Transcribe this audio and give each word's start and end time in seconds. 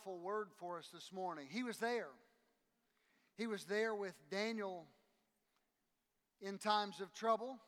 powerful 0.00 0.18
word 0.18 0.48
for 0.58 0.78
us 0.78 0.88
this 0.92 1.10
morning. 1.12 1.46
He 1.50 1.62
was 1.62 1.78
there. 1.78 2.08
He 3.36 3.46
was 3.46 3.64
there 3.64 3.94
with 3.94 4.14
Daniel 4.30 4.86
in 6.40 6.58
times 6.58 7.00
of 7.00 7.12
trouble, 7.12 7.58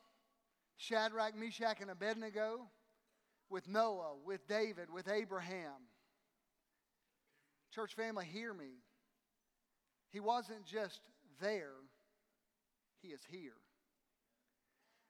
Shadrach, 0.77 1.37
Meshach, 1.37 1.81
and 1.81 1.91
Abednego, 1.91 2.69
with 3.51 3.69
Noah, 3.69 4.15
with 4.25 4.47
David, 4.49 4.91
with 4.93 5.09
Abraham. 5.09 5.89
Church 7.75 7.95
family, 7.95 8.25
hear 8.25 8.53
me. 8.55 8.81
He 10.11 10.21
wasn't 10.21 10.65
just 10.65 11.01
there, 11.41 11.75
He 13.03 13.09
is 13.09 13.23
here. 13.31 13.57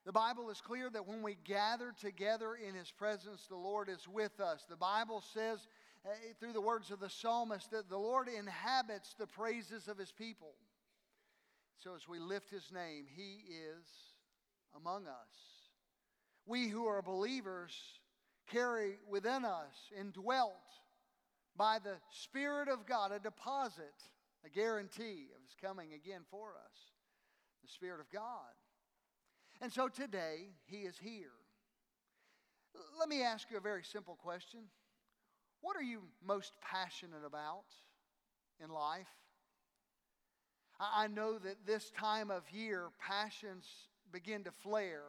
The 0.05 0.13
Bible 0.13 0.51
is 0.51 0.61
clear 0.61 0.91
that 0.91 1.07
when 1.07 1.23
we 1.23 1.37
gather 1.45 1.93
together 2.01 2.55
in 2.55 2.75
His 2.75 2.91
presence, 2.91 3.47
the 3.49 3.57
Lord 3.57 3.89
is 3.89 4.09
with 4.09 4.41
us. 4.41 4.65
The 4.69 4.77
Bible 4.77 5.23
says, 5.33 5.61
Eh, 6.05 6.33
through 6.41 6.53
the 6.53 6.61
words 6.61 6.91
of 6.91 7.01
the 7.01 7.11
psalmist, 7.11 7.71
that 7.71 7.89
the 7.89 7.99
Lord 7.99 8.29
inhabits 8.29 9.15
the 9.15 9.27
praises 9.27 9.87
of 9.89 9.99
His 9.99 10.11
people. 10.11 10.55
So 11.79 11.95
as 11.95 12.09
we 12.09 12.19
lift 12.19 12.51
His 12.51 12.73
name, 12.73 13.07
He 13.09 13.45
is 13.53 13.87
among 14.77 15.07
us. 15.07 15.63
We 16.45 16.69
who 16.69 16.87
are 16.87 17.03
believers 17.03 17.73
carry 18.51 18.99
within 19.09 19.45
us, 19.45 19.75
indwelt 19.99 20.53
by 21.57 21.79
the 21.79 21.97
Spirit 22.11 22.69
of 22.69 22.87
God, 22.87 23.13
a 23.13 23.21
deposit, 23.21 23.95
a 24.45 24.49
guarantee 24.49 25.29
of 25.37 25.43
His 25.43 25.55
coming 25.61 25.93
again 25.93 26.23
for 26.31 26.51
us 26.51 26.93
the 27.63 27.69
Spirit 27.69 28.01
of 28.01 28.11
God. 28.11 28.51
And 29.61 29.73
so 29.73 29.89
today, 29.89 30.49
He 30.67 30.79
is 30.79 30.99
here. 30.99 31.31
Let 32.99 33.09
me 33.09 33.23
ask 33.23 33.51
you 33.51 33.57
a 33.57 33.61
very 33.61 33.85
simple 33.85 34.17
question 34.17 34.63
What 35.63 35.77
are 35.77 35.83
you 35.83 36.03
most 36.27 36.53
passionate 36.61 37.25
about 37.25 37.65
in 38.63 38.69
life? 38.71 39.09
I 40.79 41.07
know 41.07 41.39
that 41.39 41.65
this 41.65 41.91
time 41.91 42.31
of 42.31 42.43
year, 42.51 42.89
passions 43.01 43.65
begin 44.13 44.43
to 44.45 44.51
flare 44.51 45.05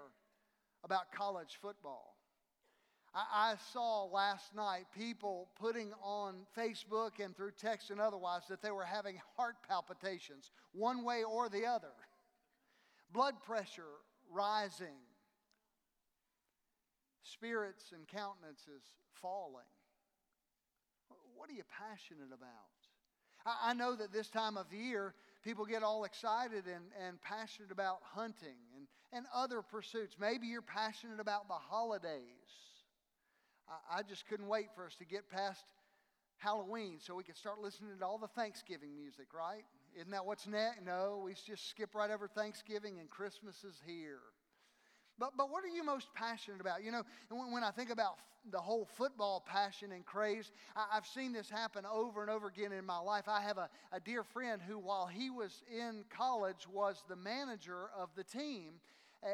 about 0.84 1.12
college 1.12 1.58
football. 1.60 2.16
I, 3.16 3.56
saw 3.72 4.06
last 4.06 4.56
night 4.56 4.86
people 4.98 5.50
putting 5.60 5.92
on 6.02 6.48
Facebook 6.58 7.24
and 7.24 7.36
through 7.36 7.52
text 7.52 7.92
and 7.92 8.00
otherwise 8.00 8.42
that 8.50 8.64
they 8.64 8.72
were 8.72 8.86
having 8.86 9.22
heart 9.38 9.56
palpitations, 9.68 10.50
one 10.72 11.04
way 11.04 11.24
or 11.24 11.48
the 11.48 11.68
other, 11.68 11.94
blood 13.12 13.36
pressure 13.46 13.84
rising, 14.32 14.98
spirits 17.22 17.92
and 17.96 18.08
countenances 18.08 18.82
falling. 19.22 19.62
What 21.36 21.50
are 21.50 21.54
you 21.54 21.64
passionate 21.80 22.34
about? 22.34 22.74
I 23.46 23.74
know 23.74 23.96
that 23.96 24.14
this 24.14 24.30
time 24.30 24.58
of 24.58 24.72
year, 24.72 25.14
people 25.44 25.66
get 25.66 25.84
all 25.84 26.06
excited 26.06 26.66
and, 26.66 26.86
and 27.06 27.22
passionate 27.22 27.72
about 27.72 27.98
hunting 28.02 28.56
and, 28.76 28.88
and 29.12 29.26
other 29.36 29.62
pursuits. 29.62 30.16
Maybe 30.20 30.48
you're 30.48 30.62
passionate 30.62 31.20
about 31.20 31.48
the 31.50 31.56
holidays. 31.56 32.22
I, 33.68 34.00
I 34.00 34.04
just 34.04 34.28
couldn't 34.28 34.48
wait 34.48 34.68
for 34.76 34.86
us 34.86 34.96
to 34.96 35.06
get 35.06 35.30
past 35.30 35.66
Halloween 36.38 37.00
so 37.00 37.16
we 37.16 37.24
could 37.24 37.38
start 37.38 37.60
listening 37.60 37.98
to 38.00 38.06
all 38.06 38.18
the 38.18 38.28
Thanksgiving 38.28 38.96
music, 38.96 39.28
right? 39.34 39.64
Isn't 39.96 40.12
that 40.12 40.26
what's 40.26 40.48
next? 40.48 40.84
No, 40.86 41.22
we 41.24 41.34
just 41.34 41.70
skip 41.70 41.94
right 41.96 42.12
over 42.12 42.28
Thanksgiving 42.28 43.00
and 43.00 43.10
Christmas 43.10 43.64
is 43.64 43.76
here. 43.86 44.20
But, 45.20 45.32
but 45.38 45.50
what 45.50 45.64
are 45.64 45.68
you 45.68 45.84
most 45.84 46.08
passionate 46.14 46.62
about? 46.62 46.84
You 46.84 46.92
know, 46.92 47.04
when, 47.30 47.64
I 47.64 47.72
think 47.72 47.90
about 47.92 48.18
the 48.52 48.60
whole 48.60 48.88
football 48.98 49.44
passion 49.46 49.92
and 49.92 50.06
craze, 50.06 50.52
I, 50.76 50.96
have 50.96 51.06
seen 51.06 51.34
this 51.34 51.50
happen 51.50 51.86
over 51.86 52.22
and 52.22 52.32
over 52.32 52.48
again 52.48 52.72
in 52.72 52.86
my 52.86 53.00
life. 53.00 53.26
I 53.28 53.42
have 53.42 53.58
a, 53.58 53.70
a 53.92 54.00
dear 54.00 54.24
friend 54.24 54.62
who, 54.62 54.80
while 54.80 55.08
he 55.08 55.30
was 55.30 55.62
in 55.72 56.04
college, 56.10 56.68
was 56.72 57.04
the 57.08 57.16
manager 57.16 57.90
of 57.98 58.10
the 58.16 58.24
team. 58.24 58.74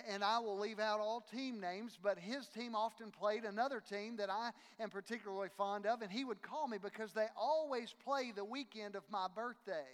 And 0.07 0.23
I 0.23 0.37
will 0.37 0.59
leave 0.59 0.79
out 0.79 0.99
all 0.99 1.21
team 1.21 1.59
names, 1.59 1.97
but 1.99 2.19
his 2.19 2.45
team 2.47 2.75
often 2.75 3.09
played 3.09 3.43
another 3.43 3.81
team 3.81 4.17
that 4.17 4.29
I 4.29 4.51
am 4.79 4.91
particularly 4.91 5.49
fond 5.57 5.87
of. 5.87 6.03
And 6.03 6.11
he 6.11 6.23
would 6.23 6.43
call 6.43 6.67
me 6.67 6.77
because 6.77 7.11
they 7.13 7.25
always 7.35 7.95
play 8.05 8.31
the 8.35 8.45
weekend 8.45 8.95
of 8.95 9.01
my 9.09 9.25
birthday. 9.33 9.87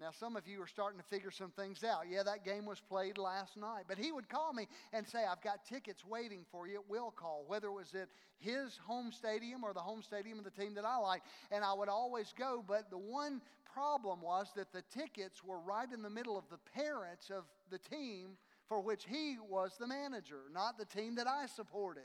Now, 0.00 0.10
some 0.10 0.34
of 0.34 0.48
you 0.48 0.60
are 0.60 0.66
starting 0.66 0.98
to 0.98 1.06
figure 1.06 1.30
some 1.30 1.50
things 1.50 1.84
out. 1.84 2.02
Yeah, 2.10 2.24
that 2.24 2.44
game 2.44 2.66
was 2.66 2.80
played 2.80 3.16
last 3.16 3.56
night. 3.56 3.84
But 3.86 3.96
he 3.96 4.10
would 4.10 4.28
call 4.28 4.52
me 4.52 4.66
and 4.92 5.06
say, 5.06 5.20
I've 5.24 5.40
got 5.40 5.64
tickets 5.64 6.04
waiting 6.04 6.44
for 6.50 6.66
you 6.66 6.76
at 6.76 6.90
will 6.90 7.12
call, 7.12 7.44
whether 7.46 7.68
it 7.68 7.72
was 7.72 7.94
at 7.94 8.08
his 8.38 8.76
home 8.84 9.12
stadium 9.12 9.62
or 9.62 9.72
the 9.72 9.80
home 9.80 10.02
stadium 10.02 10.38
of 10.38 10.44
the 10.44 10.50
team 10.50 10.74
that 10.74 10.84
I 10.84 10.96
like. 10.96 11.22
And 11.52 11.64
I 11.64 11.72
would 11.72 11.88
always 11.88 12.34
go. 12.36 12.64
But 12.66 12.90
the 12.90 12.98
one 12.98 13.40
problem 13.72 14.20
was 14.20 14.48
that 14.56 14.72
the 14.72 14.82
tickets 14.82 15.44
were 15.44 15.60
right 15.60 15.90
in 15.92 16.02
the 16.02 16.10
middle 16.10 16.36
of 16.36 16.44
the 16.50 16.58
parents 16.74 17.30
of 17.30 17.44
the 17.70 17.78
team 17.78 18.36
for 18.68 18.80
which 18.80 19.04
he 19.08 19.36
was 19.48 19.76
the 19.78 19.86
manager, 19.86 20.40
not 20.52 20.76
the 20.76 20.86
team 20.86 21.14
that 21.16 21.28
I 21.28 21.46
supported. 21.46 22.02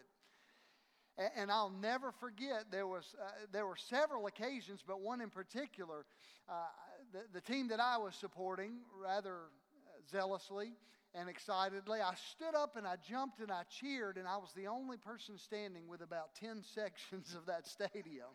And 1.36 1.52
I'll 1.52 1.74
never 1.82 2.14
forget, 2.14 2.66
there, 2.72 2.88
was, 2.88 3.14
uh, 3.22 3.30
there 3.52 3.66
were 3.66 3.76
several 3.76 4.28
occasions, 4.28 4.82
but 4.88 5.02
one 5.02 5.20
in 5.20 5.30
particular. 5.30 6.06
Uh, 6.48 6.54
the, 7.12 7.22
the 7.34 7.42
team 7.42 7.68
that 7.70 7.80
I 7.80 7.98
was 7.98 8.16
supporting, 8.16 8.78
rather 9.02 9.38
zealously 10.12 10.72
and 11.16 11.28
excitedly, 11.28 12.02
I 12.02 12.14
stood 12.36 12.56
up 12.56 12.76
and 12.78 12.86
I 12.86 12.96
jumped 13.10 13.40
and 13.40 13.52
I 13.52 13.64
cheered, 13.70 14.18
and 14.18 14.28
I 14.28 14.38
was 14.38 14.52
the 14.56 14.68
only 14.68 14.98
person 14.98 15.38
standing 15.38 15.88
with 15.88 16.02
about 16.02 16.36
10 16.36 16.64
sections 16.76 17.36
of 17.36 17.48
that 17.48 17.68
stadium. 17.68 18.30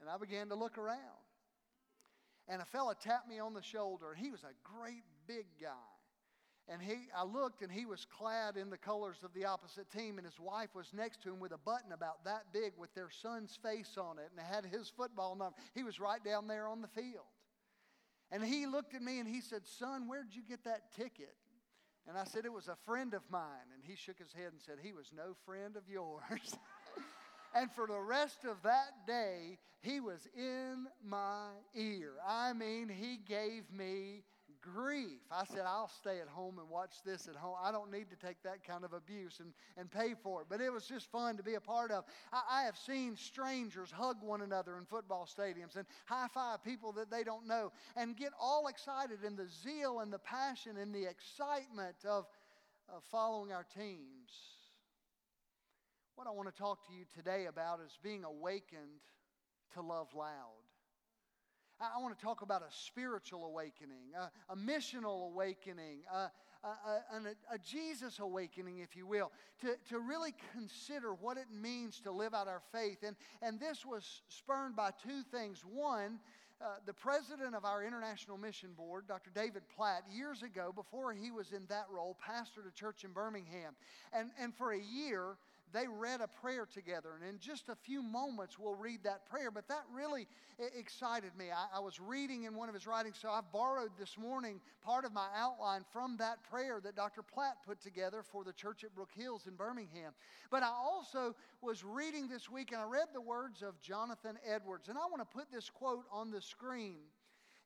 And 0.00 0.08
I 0.08 0.16
began 0.18 0.48
to 0.48 0.54
look 0.54 0.78
around. 0.78 1.24
And 2.48 2.62
a 2.62 2.64
fella 2.64 2.94
tapped 2.94 3.28
me 3.28 3.40
on 3.40 3.54
the 3.54 3.62
shoulder, 3.62 4.12
and 4.12 4.24
he 4.24 4.30
was 4.30 4.44
a 4.44 4.54
great 4.62 5.02
big 5.26 5.46
guy. 5.60 5.72
And 6.68 6.82
he, 6.82 6.94
I 7.16 7.24
looked, 7.24 7.62
and 7.62 7.70
he 7.70 7.86
was 7.86 8.06
clad 8.18 8.56
in 8.56 8.70
the 8.70 8.76
colors 8.76 9.18
of 9.24 9.32
the 9.34 9.44
opposite 9.44 9.90
team, 9.90 10.18
and 10.18 10.26
his 10.26 10.38
wife 10.38 10.70
was 10.74 10.86
next 10.92 11.22
to 11.22 11.30
him 11.30 11.38
with 11.40 11.52
a 11.52 11.58
button 11.58 11.92
about 11.92 12.24
that 12.24 12.52
big 12.52 12.72
with 12.76 12.92
their 12.94 13.10
son's 13.10 13.56
face 13.62 13.96
on 13.96 14.18
it, 14.18 14.30
and 14.30 14.38
it 14.38 14.52
had 14.52 14.64
his 14.64 14.88
football 14.96 15.36
number. 15.36 15.56
He 15.74 15.84
was 15.84 16.00
right 16.00 16.22
down 16.24 16.46
there 16.48 16.66
on 16.66 16.82
the 16.82 16.88
field. 16.88 17.26
And 18.30 18.44
he 18.44 18.66
looked 18.66 18.94
at 18.94 19.02
me 19.02 19.20
and 19.20 19.28
he 19.28 19.40
said, 19.40 19.66
Son, 19.66 20.08
where'd 20.08 20.34
you 20.34 20.42
get 20.42 20.64
that 20.64 20.92
ticket? 20.96 21.34
And 22.08 22.16
I 22.16 22.24
said, 22.24 22.44
It 22.44 22.52
was 22.52 22.68
a 22.68 22.76
friend 22.84 23.14
of 23.14 23.22
mine. 23.30 23.68
And 23.74 23.82
he 23.84 23.96
shook 23.96 24.18
his 24.18 24.32
head 24.32 24.52
and 24.52 24.60
said, 24.60 24.76
He 24.82 24.92
was 24.92 25.12
no 25.16 25.34
friend 25.44 25.76
of 25.76 25.88
yours. 25.88 26.56
and 27.54 27.70
for 27.72 27.86
the 27.86 28.00
rest 28.00 28.44
of 28.44 28.62
that 28.62 29.06
day, 29.06 29.58
he 29.80 30.00
was 30.00 30.26
in 30.36 30.86
my 31.04 31.50
ear. 31.74 32.14
I 32.26 32.52
mean, 32.52 32.88
he 32.88 33.16
gave 33.16 33.70
me 33.72 34.22
grief. 34.74 35.20
I 35.30 35.44
said, 35.44 35.62
I'll 35.66 35.90
stay 36.00 36.20
at 36.20 36.28
home 36.28 36.58
and 36.58 36.68
watch 36.68 36.96
this 37.04 37.28
at 37.28 37.36
home. 37.36 37.54
I 37.62 37.72
don't 37.72 37.90
need 37.90 38.10
to 38.10 38.16
take 38.16 38.42
that 38.42 38.66
kind 38.66 38.84
of 38.84 38.92
abuse 38.92 39.40
and, 39.40 39.52
and 39.76 39.90
pay 39.90 40.14
for 40.22 40.42
it. 40.42 40.46
But 40.48 40.60
it 40.60 40.72
was 40.72 40.86
just 40.86 41.10
fun 41.10 41.36
to 41.36 41.42
be 41.42 41.54
a 41.54 41.60
part 41.60 41.90
of. 41.90 42.04
I, 42.32 42.42
I 42.50 42.62
have 42.64 42.76
seen 42.76 43.16
strangers 43.16 43.90
hug 43.90 44.16
one 44.22 44.42
another 44.42 44.76
in 44.78 44.84
football 44.84 45.26
stadiums 45.26 45.76
and 45.76 45.86
high 46.04 46.28
five 46.32 46.62
people 46.64 46.92
that 46.92 47.10
they 47.10 47.24
don't 47.24 47.46
know 47.46 47.72
and 47.96 48.16
get 48.16 48.32
all 48.40 48.66
excited 48.68 49.24
in 49.24 49.36
the 49.36 49.46
zeal 49.46 50.00
and 50.00 50.12
the 50.12 50.18
passion 50.18 50.76
and 50.76 50.94
the 50.94 51.08
excitement 51.08 51.96
of, 52.08 52.26
of 52.88 53.02
following 53.10 53.52
our 53.52 53.66
teams. 53.76 54.30
What 56.16 56.26
I 56.26 56.30
want 56.30 56.48
to 56.48 56.58
talk 56.58 56.86
to 56.88 56.94
you 56.94 57.04
today 57.14 57.46
about 57.46 57.80
is 57.84 57.98
being 58.02 58.24
awakened 58.24 59.02
to 59.74 59.82
love 59.82 60.08
loud. 60.14 60.65
I 61.80 62.00
want 62.00 62.18
to 62.18 62.24
talk 62.24 62.42
about 62.42 62.62
a 62.62 62.70
spiritual 62.70 63.44
awakening, 63.44 64.14
a, 64.18 64.30
a 64.52 64.56
missional 64.56 65.26
awakening, 65.30 66.00
a, 66.12 66.30
a, 66.64 67.54
a, 67.54 67.58
Jesus 67.58 68.18
awakening, 68.18 68.78
if 68.78 68.96
you 68.96 69.06
will, 69.06 69.30
to, 69.60 69.74
to 69.90 69.98
really 69.98 70.34
consider 70.52 71.12
what 71.12 71.36
it 71.36 71.46
means 71.52 72.00
to 72.00 72.10
live 72.10 72.34
out 72.34 72.48
our 72.48 72.62
faith. 72.72 72.98
And, 73.06 73.14
and 73.42 73.60
this 73.60 73.84
was 73.84 74.22
spurned 74.28 74.74
by 74.74 74.90
two 75.02 75.22
things. 75.30 75.62
One, 75.70 76.18
uh, 76.60 76.76
the 76.86 76.94
president 76.94 77.54
of 77.54 77.66
our 77.66 77.84
International 77.84 78.38
Mission 78.38 78.70
Board, 78.74 79.04
Dr. 79.06 79.30
David 79.34 79.62
Platt, 79.74 80.04
years 80.10 80.42
ago, 80.42 80.72
before 80.74 81.12
he 81.12 81.30
was 81.30 81.52
in 81.52 81.66
that 81.68 81.86
role, 81.92 82.16
pastored 82.26 82.66
a 82.66 82.72
church 82.72 83.04
in 83.04 83.12
Birmingham. 83.12 83.74
And, 84.14 84.30
and 84.40 84.54
for 84.54 84.72
a 84.72 84.80
year, 84.80 85.36
they 85.72 85.86
read 85.88 86.20
a 86.20 86.28
prayer 86.28 86.66
together. 86.66 87.10
And 87.18 87.28
in 87.28 87.38
just 87.38 87.68
a 87.68 87.74
few 87.74 88.02
moments, 88.02 88.58
we'll 88.58 88.74
read 88.74 89.02
that 89.04 89.28
prayer. 89.28 89.50
But 89.50 89.68
that 89.68 89.84
really 89.92 90.26
excited 90.78 91.32
me. 91.36 91.46
I, 91.50 91.78
I 91.78 91.80
was 91.80 92.00
reading 92.00 92.44
in 92.44 92.54
one 92.54 92.68
of 92.68 92.74
his 92.74 92.86
writings, 92.86 93.18
so 93.20 93.28
I've 93.28 93.50
borrowed 93.52 93.90
this 93.98 94.16
morning 94.16 94.60
part 94.82 95.04
of 95.04 95.12
my 95.12 95.26
outline 95.36 95.84
from 95.92 96.16
that 96.18 96.42
prayer 96.48 96.80
that 96.82 96.96
Dr. 96.96 97.22
Platt 97.22 97.56
put 97.66 97.80
together 97.80 98.22
for 98.22 98.44
the 98.44 98.52
church 98.52 98.84
at 98.84 98.94
Brook 98.94 99.10
Hills 99.14 99.46
in 99.46 99.54
Birmingham. 99.54 100.12
But 100.50 100.62
I 100.62 100.68
also 100.68 101.34
was 101.60 101.84
reading 101.84 102.28
this 102.28 102.48
week 102.48 102.72
and 102.72 102.80
I 102.80 102.84
read 102.84 103.08
the 103.12 103.20
words 103.20 103.62
of 103.62 103.80
Jonathan 103.80 104.38
Edwards. 104.48 104.88
And 104.88 104.96
I 104.96 105.02
want 105.10 105.18
to 105.18 105.36
put 105.36 105.50
this 105.50 105.68
quote 105.68 106.04
on 106.12 106.30
the 106.30 106.40
screen. 106.40 106.98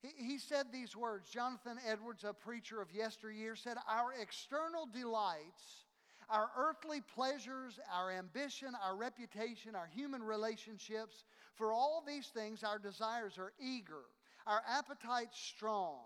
He 0.03 0.38
said 0.38 0.67
these 0.73 0.96
words 0.96 1.29
Jonathan 1.29 1.76
Edwards, 1.87 2.25
a 2.25 2.32
preacher 2.32 2.81
of 2.81 2.91
yesteryear, 2.91 3.55
said, 3.55 3.76
Our 3.87 4.14
external 4.20 4.87
delights 4.87 5.85
our 6.31 6.50
earthly 6.56 7.00
pleasures, 7.15 7.79
our 7.93 8.11
ambition, 8.12 8.73
our 8.85 8.97
reputation, 8.97 9.75
our 9.75 9.88
human 9.93 10.23
relationships, 10.23 11.25
For 11.61 11.75
all 11.75 12.03
these 12.06 12.29
things, 12.29 12.65
our 12.65 12.79
desires 12.79 13.37
are 13.37 13.53
eager, 13.61 14.05
our 14.47 14.62
appetites 14.67 15.38
strong, 15.38 15.99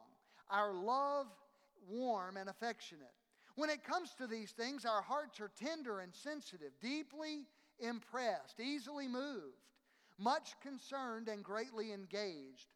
our 0.51 0.73
love 0.73 1.29
warm 1.89 2.37
and 2.37 2.49
affectionate. 2.49 3.15
When 3.55 3.71
it 3.71 3.85
comes 3.85 4.15
to 4.19 4.27
these 4.27 4.51
things, 4.51 4.85
our 4.85 5.01
hearts 5.01 5.41
are 5.41 5.53
tender 5.57 6.01
and 6.01 6.13
sensitive, 6.13 6.73
deeply 6.83 7.47
impressed, 7.79 8.59
easily 8.59 9.07
moved, 9.07 9.63
much 10.19 10.55
concerned, 10.61 11.29
and 11.29 11.45
greatly 11.45 11.93
engaged. 11.93 12.67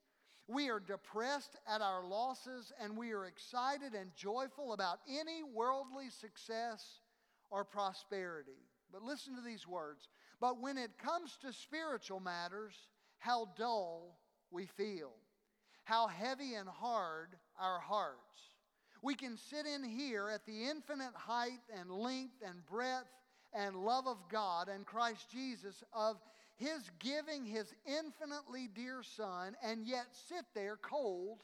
We 0.47 0.71
are 0.71 0.81
depressed 0.81 1.57
at 1.67 1.83
our 1.83 2.05
losses, 2.07 2.73
and 2.81 2.97
we 2.97 3.11
are 3.11 3.27
excited 3.27 3.95
and 3.95 4.15
joyful 4.15 4.73
about 4.73 5.01
any 5.09 5.43
worldly 5.43 6.11
success 6.11 7.01
or 7.51 7.65
prosperity. 7.65 8.63
But 8.93 9.03
listen 9.03 9.37
to 9.37 9.43
these 9.43 9.67
words. 9.67 10.09
But 10.41 10.61
when 10.61 10.79
it 10.79 10.99
comes 10.99 11.37
to 11.43 11.53
spiritual 11.53 12.21
matters, 12.21 12.75
how 13.19 13.49
dull 13.57 14.19
we 14.51 14.67
feel, 14.67 15.11
how 15.85 16.07
heavy 16.07 16.55
and 16.55 16.69
hard 16.69 17.31
our 17.59 17.81
hearts. 17.81 18.19
We 19.03 19.15
can 19.15 19.37
sit 19.37 19.67
in 19.67 19.85
here 19.85 20.29
at 20.29 20.45
the 20.47 20.65
infinite 20.69 21.15
height 21.15 21.61
and 21.79 21.91
length 21.91 22.43
and 22.47 22.65
breadth 22.67 23.09
and 23.55 23.77
love 23.77 24.07
of 24.07 24.19
God 24.31 24.69
and 24.69 24.85
Christ 24.85 25.31
Jesus, 25.31 25.83
of 25.93 26.17
His 26.57 26.91
giving 26.99 27.45
His 27.45 27.73
infinitely 27.87 28.69
dear 28.75 29.03
Son, 29.03 29.57
and 29.63 29.87
yet 29.87 30.07
sit 30.29 30.45
there 30.55 30.77
cold 30.77 31.39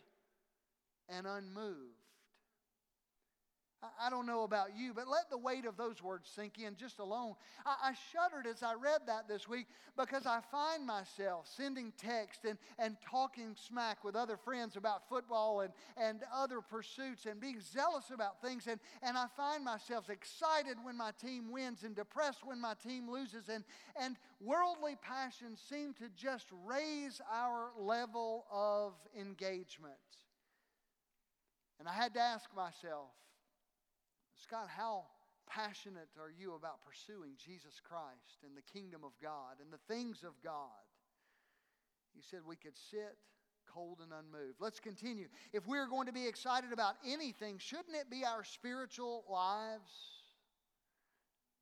and 1.08 1.26
unmoved. 1.26 2.03
I 4.00 4.10
don't 4.10 4.26
know 4.26 4.42
about 4.42 4.76
you, 4.76 4.92
but 4.94 5.08
let 5.08 5.30
the 5.30 5.38
weight 5.38 5.64
of 5.64 5.76
those 5.76 6.02
words 6.02 6.30
sink 6.34 6.58
in 6.58 6.76
just 6.76 6.98
alone. 6.98 7.34
I, 7.64 7.90
I, 7.90 7.92
shuddered 8.12 8.46
as 8.46 8.62
I 8.62 8.74
read 8.74 9.02
that 9.06 9.28
this 9.28 9.48
week 9.48 9.66
because 9.96 10.26
I 10.26 10.40
find 10.50 10.86
myself 10.86 11.48
sending 11.56 11.92
text 11.98 12.44
and, 12.44 12.58
and 12.78 12.96
talking 13.08 13.56
smack 13.56 14.04
with 14.04 14.16
other 14.16 14.36
friends 14.36 14.76
about 14.76 15.08
football 15.08 15.60
and, 15.60 15.72
and 15.96 16.20
other 16.34 16.60
pursuits 16.60 17.26
and 17.26 17.40
being 17.40 17.60
zealous 17.60 18.10
about 18.12 18.40
things. 18.42 18.66
And, 18.66 18.80
and 19.02 19.16
I 19.16 19.26
find 19.36 19.64
myself 19.64 20.10
excited 20.10 20.76
when 20.82 20.96
my 20.96 21.10
team 21.20 21.50
wins 21.50 21.84
and 21.84 21.94
depressed 21.94 22.44
when 22.44 22.60
my 22.60 22.74
team 22.86 23.10
loses. 23.10 23.48
And, 23.48 23.64
and 24.00 24.16
worldly 24.40 24.96
passions 25.02 25.60
seem 25.68 25.94
to 25.94 26.08
just 26.16 26.46
raise 26.66 27.20
our 27.32 27.70
level 27.78 28.46
of 28.52 28.92
engagement. 29.18 29.94
And 31.78 31.88
I 31.88 31.92
had 31.92 32.14
to 32.14 32.20
ask 32.20 32.48
myself, 32.56 33.10
Scott, 34.44 34.68
how 34.68 35.04
passionate 35.48 36.08
are 36.20 36.30
you 36.30 36.54
about 36.54 36.84
pursuing 36.84 37.32
Jesus 37.42 37.80
Christ 37.82 38.44
and 38.44 38.54
the 38.54 38.78
kingdom 38.78 39.02
of 39.04 39.12
God 39.22 39.56
and 39.60 39.72
the 39.72 39.80
things 39.88 40.22
of 40.22 40.34
God? 40.42 40.84
He 42.14 42.20
said 42.22 42.40
we 42.46 42.56
could 42.56 42.76
sit 42.76 43.16
cold 43.72 44.00
and 44.02 44.12
unmoved. 44.12 44.56
Let's 44.60 44.80
continue. 44.80 45.28
If 45.54 45.66
we're 45.66 45.88
going 45.88 46.06
to 46.06 46.12
be 46.12 46.26
excited 46.26 46.72
about 46.72 46.96
anything, 47.06 47.56
shouldn't 47.58 47.96
it 47.96 48.10
be 48.10 48.22
our 48.24 48.44
spiritual 48.44 49.24
lives? 49.30 49.90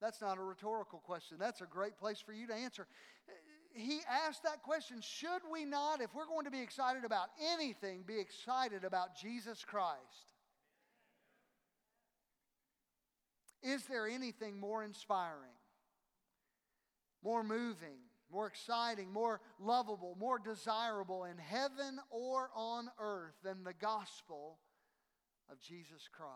That's 0.01 0.21
not 0.21 0.37
a 0.37 0.43
rhetorical 0.43 0.99
question. 0.99 1.37
That's 1.39 1.61
a 1.61 1.67
great 1.67 1.97
place 1.97 2.21
for 2.21 2.33
you 2.33 2.49
to 2.49 2.55
answer. 2.55 2.89
He 3.73 4.01
asked 4.27 4.43
that 4.43 4.63
question 4.63 5.01
Should 5.01 5.43
we 5.51 5.65
not, 5.65 6.01
if 6.01 6.13
we're 6.15 6.27
going 6.27 6.47
to 6.47 6.51
be 6.51 6.61
excited 6.61 7.05
about 7.05 7.29
anything, 7.41 8.03
be 8.05 8.19
excited 8.19 8.83
about 8.83 9.17
Jesus 9.17 9.65
Christ? 9.65 10.32
Is 13.63 13.85
there 13.85 14.09
anything 14.09 14.59
more 14.59 14.83
inspiring, 14.83 15.57
more 17.23 17.45
moving, 17.45 17.99
more 18.31 18.47
exciting, 18.47 19.13
more 19.13 19.41
lovable, 19.61 20.17
more 20.19 20.39
desirable 20.39 21.25
in 21.25 21.39
heaven 21.39 22.01
or 22.11 22.51
on 22.55 22.91
earth 22.99 23.35
than 23.45 23.63
the 23.63 23.75
gospel 23.75 24.59
of 25.51 25.61
Jesus 25.61 26.09
Christ? 26.11 26.33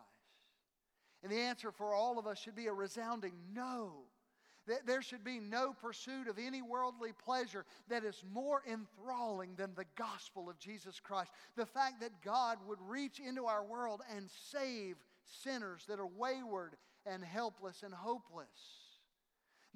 And 1.23 1.33
the 1.33 1.41
answer 1.41 1.73
for 1.73 1.95
all 1.95 2.19
of 2.19 2.27
us 2.27 2.39
should 2.39 2.55
be 2.55 2.67
a 2.67 2.73
resounding 2.73 3.33
no. 3.53 3.93
That 4.69 4.85
there 4.85 5.03
should 5.03 5.23
be 5.23 5.39
no 5.39 5.73
pursuit 5.73 6.27
of 6.27 6.39
any 6.39 6.61
worldly 6.61 7.13
pleasure 7.13 7.65
that 7.89 8.05
is 8.05 8.25
more 8.33 8.63
enthralling 8.69 9.55
than 9.57 9.75
the 9.75 9.87
gospel 9.97 10.51
of 10.51 10.59
Jesus 10.59 10.99
Christ. 10.99 11.31
The 11.57 11.67
fact 11.67 12.01
that 12.01 12.21
God 12.21 12.59
would 12.67 12.81
reach 12.81 13.21
into 13.21 13.47
our 13.47 13.65
world 13.65 14.03
and 14.15 14.29
save 14.51 14.97
sinners 15.43 15.85
that 15.89 16.01
are 16.01 16.07
wayward 16.07 16.77
and 17.07 17.25
helpless 17.25 17.83
and 17.83 17.95
hopeless. 17.95 18.49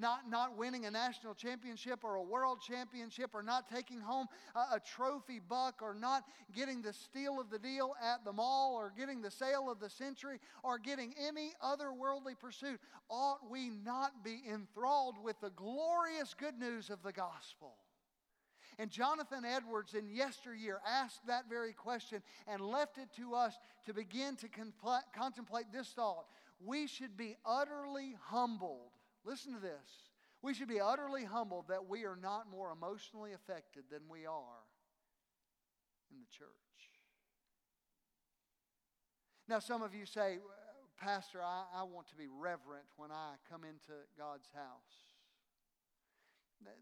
Not, 0.01 0.31
not 0.31 0.57
winning 0.57 0.87
a 0.87 0.91
national 0.91 1.35
championship 1.35 2.05
or 2.05 2.15
a 2.15 2.23
world 2.23 2.61
championship 2.67 3.33
or 3.35 3.43
not 3.43 3.69
taking 3.69 4.01
home 4.01 4.29
a, 4.55 4.77
a 4.77 4.81
trophy 4.81 5.41
buck 5.47 5.83
or 5.83 5.95
not 5.95 6.25
getting 6.55 6.81
the 6.81 6.95
steal 6.95 7.39
of 7.39 7.51
the 7.51 7.59
deal 7.59 7.95
at 8.03 8.25
the 8.25 8.33
mall 8.33 8.77
or 8.77 8.95
getting 8.97 9.21
the 9.21 9.31
sale 9.31 9.71
of 9.71 9.79
the 9.79 9.91
century 9.91 10.39
or 10.63 10.79
getting 10.79 11.13
any 11.21 11.53
other 11.61 11.93
worldly 11.93 12.35
pursuit. 12.35 12.81
Ought 13.11 13.51
we 13.51 13.69
not 13.69 14.25
be 14.25 14.41
enthralled 14.51 15.17
with 15.23 15.39
the 15.43 15.51
glorious 15.51 16.33
good 16.33 16.59
news 16.59 16.89
of 16.89 17.03
the 17.03 17.13
gospel? 17.13 17.75
And 18.79 18.91
Jonathan 18.91 19.45
Edwards 19.45 19.93
in 19.93 20.09
yesteryear 20.09 20.81
asked 20.89 21.27
that 21.27 21.51
very 21.51 21.75
question 21.75 22.23
and 22.49 22.63
left 22.63 22.97
it 22.97 23.11
to 23.17 23.35
us 23.35 23.59
to 23.85 23.93
begin 23.93 24.37
to 24.37 24.49
contemplate 25.15 25.67
this 25.71 25.89
thought 25.89 26.25
we 26.65 26.87
should 26.87 27.17
be 27.17 27.37
utterly 27.45 28.17
humbled. 28.27 28.93
Listen 29.25 29.55
to 29.55 29.61
this. 29.61 30.11
We 30.43 30.55
should 30.55 30.69
be 30.69 30.81
utterly 30.81 31.25
humbled 31.25 31.67
that 31.69 31.89
we 31.89 32.05
are 32.05 32.17
not 32.17 32.51
more 32.51 32.73
emotionally 32.73 33.33
affected 33.33 33.85
than 33.91 34.01
we 34.09 34.27
are 34.27 34.65
in 36.11 36.19
the 36.19 36.27
church. 36.37 36.49
Now, 39.49 39.59
some 39.59 39.83
of 39.83 39.95
you 39.95 40.07
say, 40.07 40.39
Pastor, 40.99 41.43
I, 41.43 41.65
I 41.75 41.83
want 41.83 42.09
to 42.09 42.17
be 42.17 42.29
reverent 42.29 42.85
when 42.97 43.11
I 43.11 43.35
come 43.51 43.65
into 43.65 43.99
God's 44.17 44.49
house. 44.55 45.11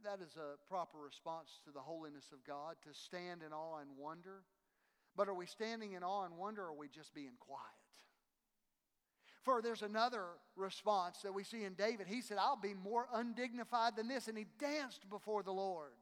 That 0.04 0.20
is 0.20 0.36
a 0.36 0.58
proper 0.68 0.98
response 0.98 1.60
to 1.64 1.70
the 1.70 1.80
holiness 1.80 2.26
of 2.32 2.44
God, 2.44 2.74
to 2.82 2.90
stand 2.92 3.42
in 3.46 3.52
awe 3.52 3.78
and 3.78 3.90
wonder. 3.96 4.42
But 5.16 5.28
are 5.28 5.34
we 5.34 5.46
standing 5.46 5.92
in 5.92 6.02
awe 6.02 6.24
and 6.24 6.36
wonder, 6.36 6.62
or 6.62 6.70
are 6.70 6.74
we 6.74 6.88
just 6.88 7.14
being 7.14 7.38
quiet? 7.38 7.62
For 9.48 9.62
there's 9.62 9.80
another 9.80 10.26
response 10.56 11.22
that 11.22 11.32
we 11.32 11.42
see 11.42 11.64
in 11.64 11.72
David. 11.72 12.06
He 12.06 12.20
said, 12.20 12.36
I'll 12.38 12.60
be 12.60 12.74
more 12.74 13.08
undignified 13.14 13.96
than 13.96 14.06
this. 14.06 14.28
And 14.28 14.36
he 14.36 14.44
danced 14.60 15.08
before 15.08 15.42
the 15.42 15.52
Lord. 15.52 15.92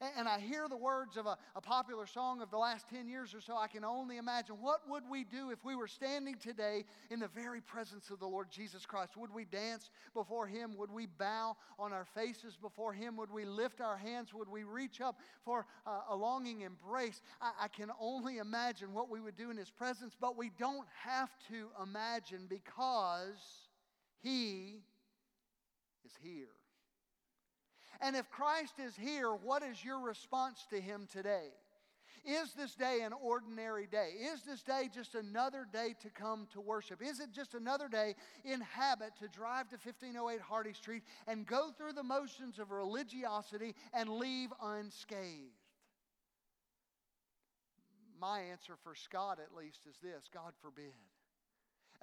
And 0.00 0.28
I 0.28 0.40
hear 0.40 0.68
the 0.68 0.76
words 0.76 1.16
of 1.16 1.26
a, 1.26 1.36
a, 1.54 1.60
popular 1.60 2.06
song 2.06 2.42
of 2.42 2.50
the 2.50 2.56
last 2.56 2.88
10 2.88 3.08
years 3.08 3.34
or 3.34 3.40
so. 3.40 3.56
I 3.56 3.68
can 3.68 3.84
only 3.84 4.16
imagine 4.16 4.56
what 4.60 4.80
would 4.88 5.04
we 5.08 5.24
do 5.24 5.50
if 5.50 5.64
we 5.64 5.76
were 5.76 5.86
standing 5.86 6.36
today 6.36 6.84
in 7.10 7.20
the 7.20 7.28
very 7.28 7.60
presence 7.60 8.10
of 8.10 8.18
the 8.18 8.26
Lord 8.26 8.50
Jesus 8.50 8.84
Christ? 8.84 9.16
Would 9.16 9.32
we 9.32 9.44
dance 9.44 9.90
before 10.14 10.46
Him? 10.46 10.76
Would 10.76 10.90
we 10.90 11.06
bow 11.06 11.56
on 11.78 11.92
our 11.92 12.04
faces 12.04 12.56
before 12.56 12.92
Him? 12.92 13.16
Would 13.16 13.30
we 13.30 13.44
lift 13.44 13.80
our 13.80 13.96
hands? 13.96 14.34
Would 14.34 14.48
we 14.48 14.64
reach 14.64 15.00
up 15.00 15.20
for 15.44 15.66
uh, 15.86 16.00
a 16.10 16.16
longing 16.16 16.62
embrace? 16.62 17.20
I, 17.40 17.52
I 17.62 17.68
can 17.68 17.90
only 18.00 18.38
imagine 18.38 18.92
what 18.92 19.08
we 19.08 19.20
would 19.20 19.36
do 19.36 19.50
in 19.50 19.56
His 19.56 19.70
presence, 19.70 20.16
but 20.20 20.36
we 20.36 20.50
don't 20.58 20.88
have 21.04 21.30
to 21.48 21.68
imagine 21.82 22.46
because 22.48 23.68
He 24.22 24.80
is 26.04 26.12
here. 26.22 26.48
And 28.02 28.16
if 28.16 28.28
Christ 28.30 28.74
is 28.84 28.96
here, 28.96 29.32
what 29.32 29.62
is 29.62 29.82
your 29.84 30.00
response 30.00 30.66
to 30.70 30.80
him 30.80 31.06
today? 31.10 31.50
Is 32.24 32.52
this 32.52 32.74
day 32.74 33.00
an 33.02 33.12
ordinary 33.12 33.86
day? 33.86 34.10
Is 34.32 34.42
this 34.42 34.62
day 34.62 34.88
just 34.92 35.14
another 35.14 35.66
day 35.72 35.94
to 36.02 36.10
come 36.10 36.46
to 36.52 36.60
worship? 36.60 37.02
Is 37.02 37.18
it 37.18 37.32
just 37.32 37.54
another 37.54 37.88
day 37.88 38.14
in 38.44 38.60
habit 38.60 39.12
to 39.20 39.28
drive 39.28 39.68
to 39.70 39.76
1508 39.76 40.40
Hardy 40.40 40.72
Street 40.72 41.02
and 41.26 41.46
go 41.46 41.70
through 41.76 41.94
the 41.94 42.02
motions 42.02 42.58
of 42.58 42.70
religiosity 42.70 43.74
and 43.92 44.08
leave 44.08 44.50
unscathed? 44.62 45.50
My 48.20 48.40
answer 48.40 48.74
for 48.84 48.94
Scott, 48.94 49.40
at 49.40 49.56
least, 49.56 49.80
is 49.88 49.96
this 50.00 50.28
God 50.32 50.52
forbid. 50.60 50.94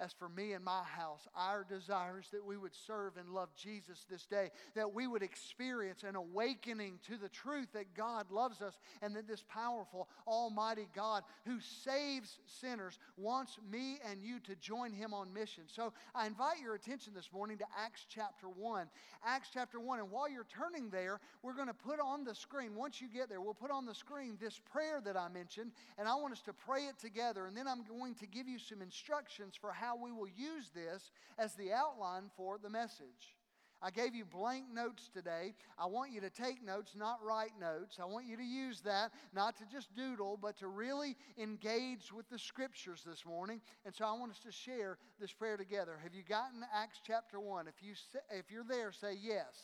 As 0.00 0.14
for 0.14 0.30
me 0.30 0.52
and 0.52 0.64
my 0.64 0.82
house, 0.82 1.28
our 1.36 1.62
desires 1.68 2.28
that 2.32 2.42
we 2.44 2.56
would 2.56 2.74
serve 2.74 3.18
and 3.18 3.28
love 3.28 3.50
Jesus 3.54 4.06
this 4.10 4.24
day, 4.24 4.50
that 4.74 4.94
we 4.94 5.06
would 5.06 5.22
experience 5.22 6.04
an 6.04 6.16
awakening 6.16 6.98
to 7.06 7.18
the 7.18 7.28
truth 7.28 7.68
that 7.74 7.94
God 7.94 8.30
loves 8.30 8.62
us 8.62 8.78
and 9.02 9.14
that 9.14 9.28
this 9.28 9.44
powerful, 9.46 10.08
almighty 10.26 10.86
God 10.96 11.22
who 11.44 11.58
saves 11.60 12.38
sinners 12.46 12.98
wants 13.18 13.58
me 13.70 13.98
and 14.10 14.22
you 14.22 14.40
to 14.40 14.56
join 14.56 14.92
him 14.92 15.12
on 15.12 15.32
mission. 15.34 15.64
So 15.66 15.92
I 16.14 16.26
invite 16.26 16.60
your 16.62 16.74
attention 16.74 17.12
this 17.14 17.28
morning 17.30 17.58
to 17.58 17.66
Acts 17.78 18.06
chapter 18.08 18.48
1. 18.48 18.86
Acts 19.24 19.50
chapter 19.52 19.78
1. 19.78 19.98
And 19.98 20.10
while 20.10 20.30
you're 20.30 20.46
turning 20.48 20.88
there, 20.88 21.20
we're 21.42 21.54
going 21.54 21.68
to 21.68 21.74
put 21.74 22.00
on 22.00 22.24
the 22.24 22.34
screen, 22.34 22.74
once 22.74 23.02
you 23.02 23.08
get 23.08 23.28
there, 23.28 23.42
we'll 23.42 23.52
put 23.52 23.70
on 23.70 23.84
the 23.84 23.94
screen 23.94 24.38
this 24.40 24.58
prayer 24.72 25.02
that 25.04 25.16
I 25.16 25.28
mentioned, 25.28 25.72
and 25.98 26.08
I 26.08 26.14
want 26.14 26.32
us 26.32 26.40
to 26.42 26.54
pray 26.54 26.84
it 26.84 26.98
together. 26.98 27.46
And 27.46 27.54
then 27.56 27.68
I'm 27.68 27.84
going 27.84 28.14
to 28.14 28.26
give 28.26 28.48
you 28.48 28.58
some 28.58 28.80
instructions 28.80 29.54
for 29.60 29.72
how 29.72 29.89
how 29.90 29.96
we 29.96 30.12
will 30.12 30.28
use 30.28 30.70
this 30.74 31.10
as 31.38 31.54
the 31.54 31.72
outline 31.72 32.30
for 32.36 32.58
the 32.58 32.70
message. 32.70 33.36
I 33.82 33.90
gave 33.90 34.14
you 34.14 34.26
blank 34.26 34.66
notes 34.72 35.08
today. 35.12 35.54
I 35.78 35.86
want 35.86 36.12
you 36.12 36.20
to 36.20 36.28
take 36.28 36.62
notes, 36.62 36.92
not 36.94 37.18
write 37.24 37.58
notes. 37.58 37.96
I 38.00 38.04
want 38.04 38.26
you 38.26 38.36
to 38.36 38.42
use 38.42 38.82
that, 38.82 39.10
not 39.34 39.56
to 39.56 39.64
just 39.72 39.94
doodle, 39.96 40.38
but 40.40 40.58
to 40.58 40.68
really 40.68 41.16
engage 41.38 42.12
with 42.12 42.28
the 42.28 42.38
scriptures 42.38 43.02
this 43.06 43.24
morning. 43.24 43.62
And 43.86 43.94
so 43.94 44.04
I 44.04 44.12
want 44.12 44.32
us 44.32 44.38
to 44.40 44.52
share 44.52 44.98
this 45.18 45.32
prayer 45.32 45.56
together. 45.56 45.98
Have 46.02 46.14
you 46.14 46.22
gotten 46.22 46.60
Acts 46.74 47.00
chapter 47.04 47.40
1? 47.40 47.68
If, 47.68 47.82
you 47.82 47.94
say, 47.94 48.18
if 48.38 48.50
you're 48.50 48.66
there, 48.68 48.92
say 48.92 49.14
yes. 49.20 49.56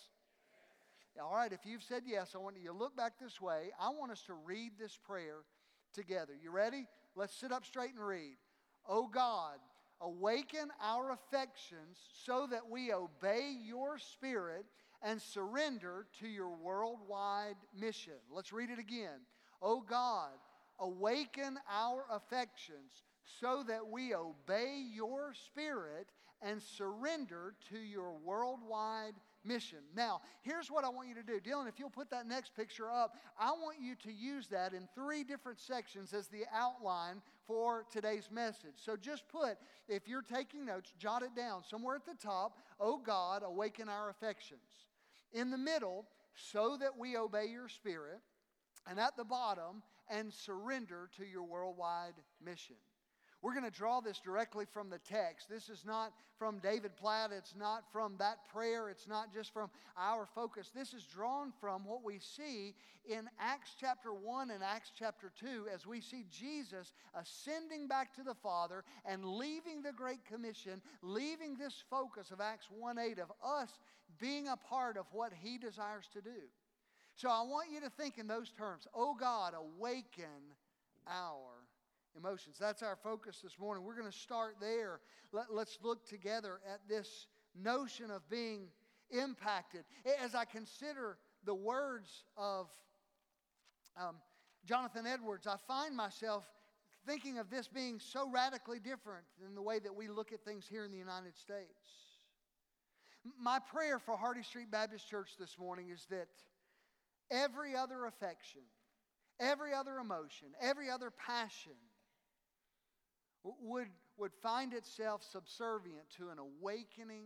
All 1.23 1.35
right, 1.35 1.53
if 1.53 1.61
you've 1.65 1.83
said 1.83 2.03
yes, 2.07 2.33
I 2.35 2.39
want 2.39 2.57
you 2.61 2.71
to 2.71 2.77
look 2.77 2.97
back 2.97 3.19
this 3.21 3.41
way. 3.41 3.71
I 3.79 3.91
want 3.91 4.13
us 4.13 4.23
to 4.27 4.35
read 4.35 4.73
this 4.79 4.99
prayer 5.07 5.45
together. 5.95 6.33
You 6.43 6.51
ready? 6.51 6.87
Let's 7.15 7.35
sit 7.35 7.53
up 7.53 7.67
straight 7.67 7.95
and 7.95 8.05
read. 8.05 8.37
Oh 8.89 9.09
God, 9.09 9.59
awaken 10.01 10.69
our 10.83 11.13
affections 11.13 11.99
so 12.25 12.47
that 12.51 12.69
we 12.69 12.93
obey 12.93 13.55
your 13.65 13.99
spirit 13.99 14.67
and 15.03 15.21
surrender 15.21 16.07
to 16.21 16.29
your 16.29 16.51
worldwide 16.51 17.57
mission. 17.79 18.15
Let's 18.31 18.53
read 18.53 18.71
it 18.71 18.79
again. 18.79 19.21
Oh 19.63 19.81
God, 19.81 20.33
awaken 20.79 21.59
our 21.71 22.05
affections 22.11 23.05
so 23.41 23.65
that 23.69 23.87
we 23.87 24.15
obey 24.15 24.83
your 24.93 25.33
spirit 25.47 26.09
and 26.43 26.63
surrender 26.63 27.55
to 27.71 27.79
your 27.79 28.13
worldwide 28.25 29.15
mission. 29.47 29.79
Now, 29.95 30.21
here's 30.43 30.71
what 30.71 30.85
I 30.85 30.89
want 30.89 31.09
you 31.09 31.15
to 31.15 31.23
do. 31.23 31.41
Dylan, 31.41 31.69
if 31.69 31.79
you'll 31.79 31.91
put 31.91 32.11
that 32.11 32.27
next 32.27 32.55
picture 32.55 32.91
up, 32.91 33.15
I 33.39 33.53
want 33.53 33.79
you 33.81 33.95
to 34.05 34.13
use 34.13 34.49
that 34.49 34.73
in 34.73 34.89
three 34.95 35.25
different 35.25 35.61
sections 35.61 36.13
as 36.13 36.29
the 36.29 36.45
outline 36.53 37.23
for 37.47 37.85
today's 37.91 38.29
message. 38.31 38.75
So 38.77 38.97
just 38.97 39.29
put, 39.29 39.59
if 39.89 40.09
you're 40.09 40.23
taking 40.23 40.67
notes, 40.67 40.93
jot 40.99 41.23
it 41.23 41.35
down. 41.37 41.63
Somewhere 41.63 41.97
at 41.97 42.05
the 42.05 42.17
top, 42.21 42.59
oh 42.81 42.99
God, 42.99 43.43
awaken 43.45 43.89
our 43.89 44.11
affections. 44.11 44.61
In 45.33 45.51
the 45.51 45.59
middle, 45.59 46.07
so 46.35 46.77
that 46.79 46.99
we 46.99 47.17
obey 47.17 47.47
your 47.47 47.69
spirit. 47.69 48.21
And 48.89 49.01
at 49.01 49.17
the 49.17 49.25
bottom, 49.25 49.83
and 50.09 50.33
surrender 50.33 51.11
to 51.17 51.25
your 51.25 51.43
worldwide 51.43 52.15
mission. 52.45 52.77
We're 53.47 53.53
going 53.53 53.63
to 53.63 53.71
draw 53.71 54.01
this 54.01 54.19
directly 54.19 54.65
from 54.65 54.91
the 54.91 54.99
text. 54.99 55.49
This 55.49 55.69
is 55.69 55.85
not 55.87 56.13
from 56.37 56.59
David 56.59 56.97
Platt. 56.97 57.31
It's 57.31 57.55
not 57.57 57.85
from 57.93 58.17
that 58.19 58.39
prayer. 58.53 58.91
It's 58.91 59.07
not 59.07 59.33
just 59.33 59.53
from 59.53 59.71
our 59.97 60.27
focus. 60.35 60.73
This 60.75 60.93
is 60.93 61.05
drawn 61.05 61.53
from 61.61 61.85
what 61.85 62.03
we 62.03 62.19
see 62.19 62.75
in 63.09 63.29
Acts 63.39 63.77
chapter 63.79 64.13
1 64.13 64.51
and 64.51 64.65
Acts 64.65 64.91
chapter 64.99 65.31
2 65.39 65.67
as 65.73 65.87
we 65.87 66.01
see 66.01 66.25
Jesus 66.29 66.93
ascending 67.15 67.87
back 67.87 68.13
to 68.17 68.25
the 68.25 68.35
Father 68.35 68.83
and 69.05 69.25
leaving 69.25 69.81
the 69.81 69.93
Great 69.93 70.25
Commission, 70.25 70.83
leaving 71.01 71.55
this 71.57 71.85
focus 71.89 72.33
of 72.33 72.41
Acts 72.41 72.67
1 72.77 72.99
8 72.99 73.21
of 73.21 73.31
us 73.47 73.71
being 74.19 74.49
a 74.49 74.57
part 74.57 74.97
of 74.97 75.07
what 75.13 75.31
he 75.33 75.57
desires 75.57 76.09
to 76.15 76.21
do. 76.21 76.51
So 77.15 77.29
I 77.29 77.43
want 77.43 77.71
you 77.73 77.79
to 77.83 77.91
think 77.91 78.19
in 78.19 78.27
those 78.27 78.51
terms. 78.51 78.89
Oh 78.93 79.15
God, 79.15 79.55
awaken 79.55 80.57
our 81.07 81.56
emotions. 82.17 82.57
That's 82.59 82.83
our 82.83 82.97
focus 82.97 83.41
this 83.43 83.59
morning. 83.59 83.85
We're 83.85 83.97
going 83.97 84.11
to 84.11 84.17
start 84.17 84.57
there. 84.61 85.01
Let, 85.33 85.51
us 85.51 85.79
look 85.83 86.07
together 86.09 86.61
at 86.73 86.81
this 86.89 87.27
notion 87.55 88.11
of 88.11 88.29
being 88.29 88.69
impacted. 89.11 89.85
As 90.23 90.35
I 90.35 90.45
consider 90.45 91.19
the 91.45 91.55
words 91.55 92.25
of 92.37 92.69
um, 94.01 94.17
Jonathan 94.65 95.07
Edwards, 95.07 95.47
I 95.47 95.57
find 95.67 95.97
myself 95.97 96.45
thinking 97.07 97.39
of 97.39 97.51
this 97.51 97.69
being 97.69 98.01
so 98.01 98.29
radically 98.29 98.81
different 98.81 99.25
than 99.41 99.55
the 99.55 99.63
way 99.63 99.79
that 99.79 99.95
we 99.95 100.09
look 100.09 100.33
at 100.33 100.45
things 100.45 100.67
here 100.69 100.85
in 100.85 100.91
the 100.91 100.99
United 100.99 101.37
States. 101.37 102.17
My 103.41 103.59
prayer 103.59 103.99
for 103.99 104.17
Hardy 104.17 104.43
Street 104.43 104.71
Baptist 104.71 105.09
Church 105.09 105.31
this 105.39 105.57
morning 105.59 105.91
is 105.91 106.07
that 106.11 106.29
every 107.31 107.75
other 107.75 108.07
affection, 108.07 108.63
every 109.41 109.73
other 109.73 109.99
emotion, 109.99 110.49
every 110.61 110.91
other 110.91 111.11
passion 111.11 111.73
would, 113.61 113.89
would 114.19 114.33
find 114.43 114.73
itself 114.73 115.23
subservient 115.23 116.09
to 116.19 116.29
an 116.31 116.39
awakening 116.39 117.25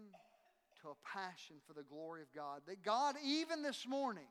to 0.83 0.89
a 0.89 1.09
passion 1.09 1.57
for 1.67 1.75
the 1.75 1.83
glory 1.83 2.23
of 2.23 2.33
God. 2.35 2.63
That 2.67 2.83
God, 2.83 3.17
even 3.25 3.63
this 3.63 3.87
morning, 3.87 4.29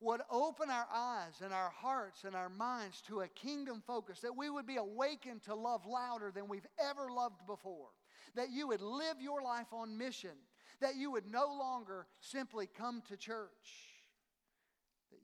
would 0.00 0.20
open 0.30 0.68
our 0.68 0.86
eyes 0.92 1.40
and 1.42 1.52
our 1.52 1.70
hearts 1.70 2.24
and 2.24 2.34
our 2.34 2.50
minds 2.50 3.00
to 3.08 3.20
a 3.20 3.28
kingdom 3.28 3.82
focus, 3.86 4.20
that 4.20 4.36
we 4.36 4.50
would 4.50 4.66
be 4.66 4.76
awakened 4.76 5.42
to 5.44 5.54
love 5.54 5.86
louder 5.86 6.30
than 6.30 6.48
we've 6.48 6.66
ever 6.78 7.10
loved 7.10 7.46
before, 7.46 7.88
that 8.34 8.50
you 8.50 8.68
would 8.68 8.82
live 8.82 9.20
your 9.20 9.42
life 9.42 9.72
on 9.72 9.96
mission, 9.96 10.36
that 10.80 10.96
you 10.96 11.10
would 11.10 11.30
no 11.30 11.46
longer 11.58 12.06
simply 12.20 12.68
come 12.76 13.02
to 13.08 13.16
church 13.16 13.95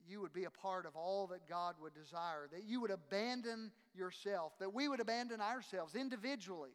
you 0.07 0.21
would 0.21 0.33
be 0.33 0.45
a 0.45 0.49
part 0.49 0.85
of 0.85 0.95
all 0.95 1.27
that 1.27 1.47
God 1.47 1.75
would 1.81 1.93
desire, 1.93 2.47
that 2.51 2.63
you 2.63 2.81
would 2.81 2.91
abandon 2.91 3.71
yourself, 3.93 4.53
that 4.59 4.73
we 4.73 4.87
would 4.87 4.99
abandon 4.99 5.41
ourselves 5.41 5.95
individually 5.95 6.71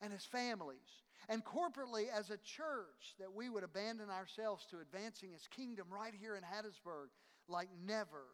and 0.00 0.12
as 0.12 0.24
families, 0.24 1.02
and 1.28 1.44
corporately 1.44 2.06
as 2.08 2.30
a 2.30 2.38
church, 2.38 3.14
that 3.18 3.32
we 3.32 3.48
would 3.48 3.64
abandon 3.64 4.10
ourselves 4.10 4.64
to 4.70 4.78
advancing 4.80 5.32
His 5.32 5.46
kingdom 5.48 5.86
right 5.90 6.14
here 6.18 6.36
in 6.36 6.42
Hattiesburg 6.42 7.08
like 7.48 7.68
never 7.84 8.24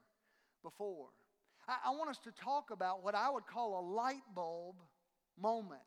before. 0.62 1.08
I, 1.68 1.76
I 1.86 1.90
want 1.90 2.10
us 2.10 2.18
to 2.24 2.32
talk 2.32 2.70
about 2.70 3.02
what 3.02 3.14
I 3.14 3.30
would 3.30 3.46
call 3.46 3.80
a 3.80 3.84
light 3.94 4.22
bulb 4.34 4.76
moment. 5.40 5.80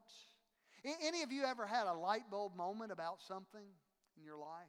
Any 0.84 1.22
of 1.24 1.32
you 1.32 1.44
ever 1.44 1.66
had 1.66 1.88
a 1.88 1.94
light 1.94 2.30
bulb 2.32 2.56
moment 2.56 2.92
about 2.92 3.22
something 3.22 3.66
in 4.18 4.24
your 4.24 4.38
life? 4.38 4.68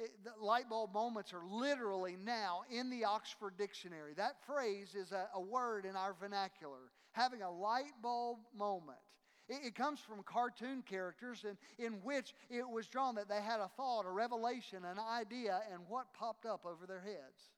It, 0.00 0.10
the 0.24 0.44
light 0.44 0.68
bulb 0.68 0.94
moments 0.94 1.32
are 1.32 1.44
literally 1.44 2.16
now 2.24 2.62
in 2.70 2.90
the 2.90 3.04
Oxford 3.04 3.56
Dictionary. 3.58 4.14
That 4.16 4.36
phrase 4.46 4.94
is 4.94 5.12
a, 5.12 5.28
a 5.34 5.40
word 5.40 5.84
in 5.84 5.96
our 5.96 6.14
vernacular, 6.14 6.90
having 7.12 7.42
a 7.42 7.50
light 7.50 7.92
bulb 8.02 8.38
moment. 8.56 8.98
It, 9.48 9.66
it 9.66 9.74
comes 9.74 10.00
from 10.00 10.22
cartoon 10.22 10.82
characters 10.88 11.44
in, 11.44 11.84
in 11.84 11.92
which 12.02 12.34
it 12.48 12.68
was 12.68 12.86
drawn 12.86 13.14
that 13.16 13.28
they 13.28 13.42
had 13.42 13.60
a 13.60 13.68
thought, 13.76 14.06
a 14.06 14.10
revelation, 14.10 14.84
an 14.84 14.98
idea, 14.98 15.60
and 15.72 15.82
what 15.88 16.12
popped 16.14 16.46
up 16.46 16.64
over 16.64 16.86
their 16.86 17.00
heads? 17.00 17.50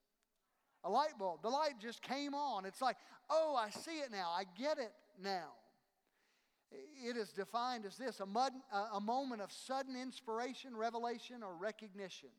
A 0.84 0.90
light 0.90 1.16
bulb. 1.18 1.42
The 1.42 1.48
light 1.48 1.74
just 1.80 2.02
came 2.02 2.34
on. 2.34 2.64
It's 2.64 2.82
like, 2.82 2.96
oh, 3.30 3.54
I 3.56 3.70
see 3.70 3.98
it 3.98 4.10
now. 4.10 4.30
I 4.34 4.44
get 4.58 4.78
it 4.78 4.92
now. 5.22 5.52
It 7.04 7.16
is 7.16 7.32
defined 7.32 7.84
as 7.84 7.96
this 7.96 8.20
a, 8.20 8.26
mud, 8.26 8.52
a 8.94 9.00
moment 9.00 9.42
of 9.42 9.50
sudden 9.52 9.96
inspiration, 9.96 10.76
revelation, 10.76 11.42
or 11.42 11.54
recognition. 11.56 12.30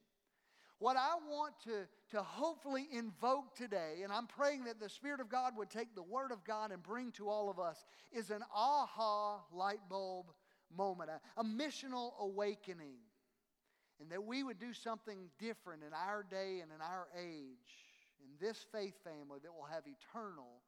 What 0.79 0.97
I 0.97 1.15
want 1.29 1.53
to, 1.65 1.87
to 2.11 2.21
hopefully 2.21 2.87
invoke 2.91 3.55
today, 3.55 4.01
and 4.03 4.11
I'm 4.11 4.27
praying 4.27 4.65
that 4.65 4.79
the 4.79 4.89
Spirit 4.89 5.21
of 5.21 5.29
God 5.29 5.53
would 5.55 5.69
take 5.69 5.95
the 5.95 6.03
Word 6.03 6.31
of 6.31 6.43
God 6.43 6.71
and 6.71 6.83
bring 6.83 7.11
to 7.13 7.29
all 7.29 7.49
of 7.49 7.59
us, 7.59 7.85
is 8.11 8.31
an 8.31 8.41
aha 8.53 9.41
light 9.53 9.79
bulb 9.89 10.25
moment, 10.75 11.09
a, 11.09 11.39
a 11.39 11.43
missional 11.43 12.11
awakening. 12.19 12.97
And 14.01 14.11
that 14.11 14.23
we 14.23 14.43
would 14.43 14.59
do 14.59 14.73
something 14.73 15.29
different 15.39 15.83
in 15.83 15.93
our 15.93 16.23
day 16.23 16.59
and 16.61 16.71
in 16.71 16.81
our 16.81 17.07
age, 17.17 17.71
in 18.19 18.45
this 18.45 18.65
faith 18.71 18.95
family 19.03 19.39
that 19.43 19.53
will 19.53 19.67
have 19.71 19.83
eternal, 19.87 20.63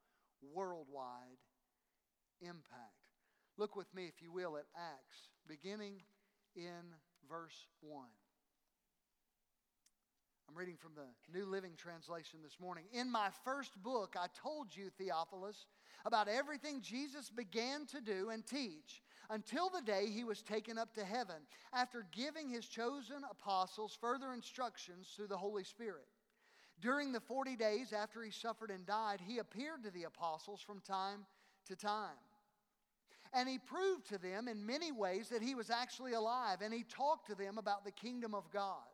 worldwide 0.54 1.42
impact. 2.42 3.05
Look 3.58 3.76
with 3.78 3.94
me, 3.96 4.06
if 4.06 4.22
you 4.22 4.34
will, 4.34 4.58
at 4.58 4.66
Acts, 4.76 5.30
beginning 5.48 6.02
in 6.56 6.94
verse 7.30 7.68
1. 7.80 8.06
I'm 10.50 10.58
reading 10.58 10.76
from 10.78 10.92
the 10.94 11.38
New 11.38 11.46
Living 11.46 11.72
Translation 11.78 12.40
this 12.44 12.60
morning. 12.60 12.84
In 12.92 13.10
my 13.10 13.30
first 13.46 13.82
book, 13.82 14.16
I 14.20 14.28
told 14.42 14.76
you, 14.76 14.90
Theophilus, 14.98 15.68
about 16.06 16.28
everything 16.28 16.82
Jesus 16.82 17.30
began 17.30 17.86
to 17.88 18.02
do 18.02 18.30
and 18.30 18.46
teach 18.46 19.02
until 19.30 19.70
the 19.70 19.82
day 19.82 20.08
he 20.12 20.26
was 20.26 20.42
taken 20.42 20.78
up 20.78 20.94
to 20.94 21.06
heaven, 21.06 21.38
after 21.74 22.06
giving 22.12 22.50
his 22.50 22.68
chosen 22.68 23.24
apostles 23.32 23.98
further 24.00 24.34
instructions 24.34 25.14
through 25.16 25.28
the 25.28 25.38
Holy 25.38 25.64
Spirit. 25.64 26.08
During 26.82 27.14
the 27.14 27.22
40 27.22 27.56
days 27.56 27.94
after 27.94 28.22
he 28.22 28.32
suffered 28.32 28.70
and 28.70 28.86
died, 28.86 29.22
he 29.26 29.40
appeared 29.40 29.84
to 29.84 29.92
the 29.92 30.04
apostles 30.04 30.62
from 30.62 30.82
time 30.82 31.26
to 31.68 31.76
time 31.78 32.18
and 33.36 33.50
he 33.50 33.60
proved 33.60 34.08
to 34.08 34.18
them 34.18 34.48
in 34.48 34.65
many 34.65 34.92
ways 34.92 35.30
that 35.30 35.42
he 35.42 35.56
was 35.56 35.70
actually 35.70 36.13
alive, 36.13 36.60
and 36.62 36.74
he 36.74 36.84
talked 36.84 37.27
to 37.27 37.36
them 37.36 37.58
about 37.58 37.84
the 37.84 37.92
kingdom 37.92 38.34
of 38.34 38.50
God. 38.50 38.88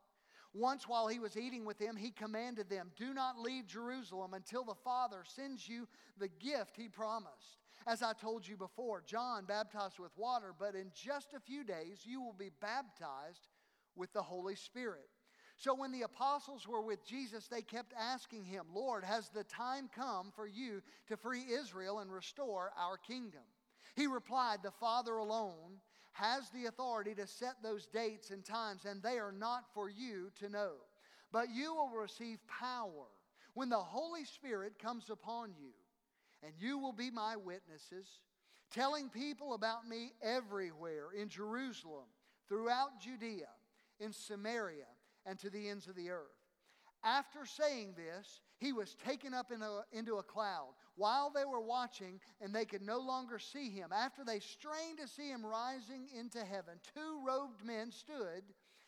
Once, 0.53 0.87
while 0.87 1.07
he 1.07 1.19
was 1.19 1.37
eating 1.37 1.63
with 1.63 1.77
them, 1.77 1.95
he 1.95 2.11
commanded 2.11 2.69
them, 2.69 2.91
Do 2.97 3.13
not 3.13 3.39
leave 3.39 3.67
Jerusalem 3.67 4.33
until 4.33 4.65
the 4.65 4.75
Father 4.83 5.23
sends 5.25 5.69
you 5.69 5.87
the 6.17 6.27
gift 6.27 6.75
he 6.75 6.89
promised. 6.89 7.59
As 7.87 8.03
I 8.03 8.13
told 8.13 8.45
you 8.45 8.57
before, 8.57 9.01
John 9.05 9.45
baptized 9.45 9.99
with 9.99 10.11
water, 10.17 10.53
but 10.57 10.75
in 10.75 10.91
just 10.93 11.33
a 11.33 11.39
few 11.39 11.63
days 11.63 12.01
you 12.03 12.21
will 12.21 12.35
be 12.37 12.51
baptized 12.59 13.47
with 13.95 14.11
the 14.11 14.21
Holy 14.21 14.55
Spirit. 14.55 15.07
So 15.55 15.73
when 15.73 15.91
the 15.91 16.01
apostles 16.01 16.67
were 16.67 16.81
with 16.81 17.05
Jesus, 17.05 17.47
they 17.47 17.61
kept 17.61 17.93
asking 17.97 18.45
him, 18.45 18.65
Lord, 18.73 19.03
has 19.03 19.29
the 19.29 19.43
time 19.43 19.89
come 19.95 20.31
for 20.35 20.47
you 20.47 20.81
to 21.07 21.15
free 21.15 21.43
Israel 21.51 21.99
and 21.99 22.11
restore 22.11 22.71
our 22.77 22.97
kingdom? 22.97 23.41
He 23.95 24.07
replied, 24.07 24.59
The 24.63 24.71
Father 24.71 25.17
alone 25.17 25.79
has 26.13 26.49
the 26.49 26.65
authority 26.65 27.15
to 27.15 27.27
set 27.27 27.55
those 27.63 27.87
dates 27.87 28.31
and 28.31 28.43
times, 28.43 28.85
and 28.85 29.01
they 29.01 29.17
are 29.17 29.31
not 29.31 29.65
for 29.73 29.89
you 29.89 30.31
to 30.39 30.49
know. 30.49 30.71
But 31.31 31.49
you 31.49 31.73
will 31.73 31.89
receive 31.89 32.39
power 32.47 33.07
when 33.53 33.69
the 33.69 33.77
Holy 33.77 34.25
Spirit 34.25 34.79
comes 34.79 35.09
upon 35.09 35.53
you, 35.59 35.71
and 36.43 36.53
you 36.59 36.77
will 36.77 36.93
be 36.93 37.09
my 37.09 37.35
witnesses, 37.35 38.07
telling 38.71 39.09
people 39.09 39.53
about 39.53 39.87
me 39.87 40.13
everywhere 40.21 41.07
in 41.17 41.29
Jerusalem, 41.29 42.05
throughout 42.47 42.99
Judea, 42.99 43.49
in 43.99 44.11
Samaria, 44.11 44.87
and 45.25 45.37
to 45.39 45.49
the 45.49 45.69
ends 45.69 45.87
of 45.87 45.95
the 45.95 46.09
earth. 46.09 46.41
After 47.03 47.45
saying 47.45 47.95
this, 47.95 48.41
he 48.57 48.73
was 48.73 48.95
taken 48.95 49.33
up 49.33 49.51
in 49.51 49.61
a, 49.61 49.81
into 49.91 50.17
a 50.17 50.23
cloud 50.23 50.73
while 51.01 51.31
they 51.31 51.45
were 51.45 51.59
watching 51.59 52.19
and 52.39 52.53
they 52.53 52.63
could 52.63 52.83
no 52.83 52.99
longer 52.99 53.39
see 53.39 53.71
him. 53.71 53.89
After 53.91 54.23
they 54.23 54.39
strained 54.39 54.99
to 54.99 55.07
see 55.07 55.29
him 55.29 55.43
rising 55.43 56.07
into 56.15 56.45
heaven, 56.45 56.75
two 56.93 57.25
robed 57.25 57.65
men 57.65 57.91
stood 57.91 58.43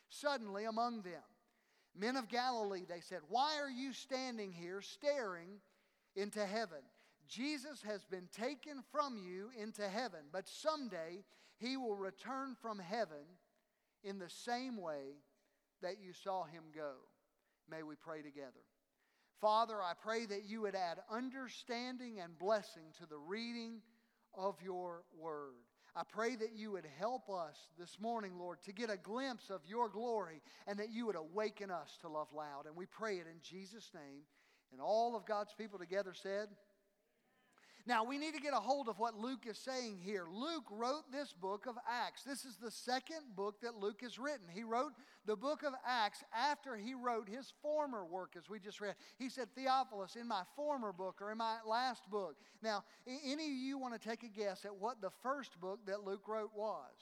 suddenly 0.09 0.65
among 0.65 1.01
them. 1.01 1.23
Men 1.95 2.15
of 2.15 2.29
Galilee, 2.29 2.85
they 2.87 2.99
said, 2.99 3.21
Why 3.29 3.57
are 3.59 3.69
you 3.69 3.93
standing 3.93 4.51
here 4.51 4.81
staring 4.81 5.59
into 6.15 6.45
heaven? 6.45 6.83
Jesus 7.27 7.81
has 7.81 8.03
been 8.05 8.29
taken 8.31 8.83
from 8.91 9.17
you 9.17 9.49
into 9.59 9.87
heaven, 9.87 10.19
but 10.31 10.47
someday 10.47 11.23
he 11.57 11.77
will 11.77 11.95
return 11.95 12.55
from 12.61 12.77
heaven 12.77 13.25
in 14.03 14.19
the 14.19 14.29
same 14.29 14.77
way 14.77 15.15
that 15.81 15.99
you 15.99 16.13
saw 16.13 16.43
him 16.43 16.65
go. 16.75 16.91
May 17.69 17.81
we 17.81 17.95
pray 17.95 18.21
together. 18.21 18.61
Father, 19.41 19.75
I 19.81 19.93
pray 20.01 20.25
that 20.25 20.45
you 20.45 20.61
would 20.61 20.75
add 20.75 20.99
understanding 21.11 22.19
and 22.19 22.37
blessing 22.37 22.83
to 22.99 23.05
the 23.07 23.17
reading 23.17 23.81
of 24.35 24.55
your 24.63 25.03
word. 25.17 25.55
I 25.95 26.01
pray 26.11 26.35
that 26.35 26.53
you 26.55 26.71
would 26.71 26.87
help 26.97 27.29
us 27.29 27.55
this 27.77 27.99
morning, 27.99 28.33
Lord, 28.39 28.63
to 28.63 28.73
get 28.73 28.89
a 28.89 28.97
glimpse 28.97 29.51
of 29.51 29.61
your 29.67 29.89
glory 29.89 30.41
and 30.65 30.79
that 30.79 30.91
you 30.91 31.05
would 31.05 31.15
awaken 31.15 31.69
us 31.69 31.97
to 32.01 32.07
love 32.07 32.29
loud. 32.35 32.65
And 32.65 32.75
we 32.75 32.87
pray 32.87 33.17
it 33.17 33.27
in 33.27 33.39
Jesus' 33.43 33.91
name. 33.93 34.23
And 34.71 34.81
all 34.81 35.15
of 35.15 35.27
God's 35.27 35.53
people 35.55 35.77
together 35.77 36.13
said, 36.15 36.47
now, 37.85 38.05
we 38.05 38.17
need 38.17 38.33
to 38.33 38.39
get 38.39 38.53
a 38.53 38.61
hold 38.61 38.87
of 38.87 38.97
what 38.97 39.19
Luke 39.19 39.45
is 39.45 39.57
saying 39.57 39.99
here. 40.01 40.25
Luke 40.31 40.63
wrote 40.71 41.11
this 41.11 41.33
book 41.33 41.65
of 41.65 41.75
Acts. 41.85 42.23
This 42.23 42.45
is 42.45 42.55
the 42.55 42.71
second 42.71 43.35
book 43.35 43.59
that 43.61 43.75
Luke 43.75 43.99
has 44.01 44.17
written. 44.17 44.47
He 44.53 44.63
wrote 44.63 44.93
the 45.25 45.35
book 45.35 45.63
of 45.63 45.73
Acts 45.85 46.23
after 46.33 46.77
he 46.77 46.93
wrote 46.93 47.27
his 47.27 47.51
former 47.61 48.05
work, 48.05 48.35
as 48.37 48.49
we 48.49 48.61
just 48.61 48.79
read. 48.79 48.95
He 49.19 49.27
said, 49.27 49.49
Theophilus, 49.53 50.15
in 50.15 50.29
my 50.29 50.43
former 50.55 50.93
book 50.93 51.21
or 51.21 51.33
in 51.33 51.37
my 51.37 51.57
last 51.67 52.09
book. 52.09 52.37
Now, 52.61 52.85
any 53.05 53.47
of 53.47 53.51
you 53.51 53.77
want 53.77 54.01
to 54.01 54.09
take 54.09 54.23
a 54.23 54.29
guess 54.29 54.63
at 54.63 54.73
what 54.73 55.01
the 55.01 55.11
first 55.21 55.59
book 55.59 55.79
that 55.87 56.05
Luke 56.05 56.25
wrote 56.25 56.51
was? 56.55 56.93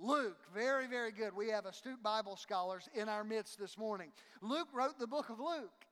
Luke, 0.00 0.38
very, 0.52 0.88
very 0.88 1.12
good. 1.12 1.36
We 1.36 1.48
have 1.50 1.66
astute 1.66 2.02
Bible 2.02 2.34
scholars 2.34 2.88
in 2.94 3.08
our 3.08 3.22
midst 3.22 3.58
this 3.60 3.78
morning. 3.78 4.10
Luke 4.42 4.68
wrote 4.72 4.98
the 4.98 5.06
book 5.06 5.28
of 5.28 5.38
Luke. 5.38 5.84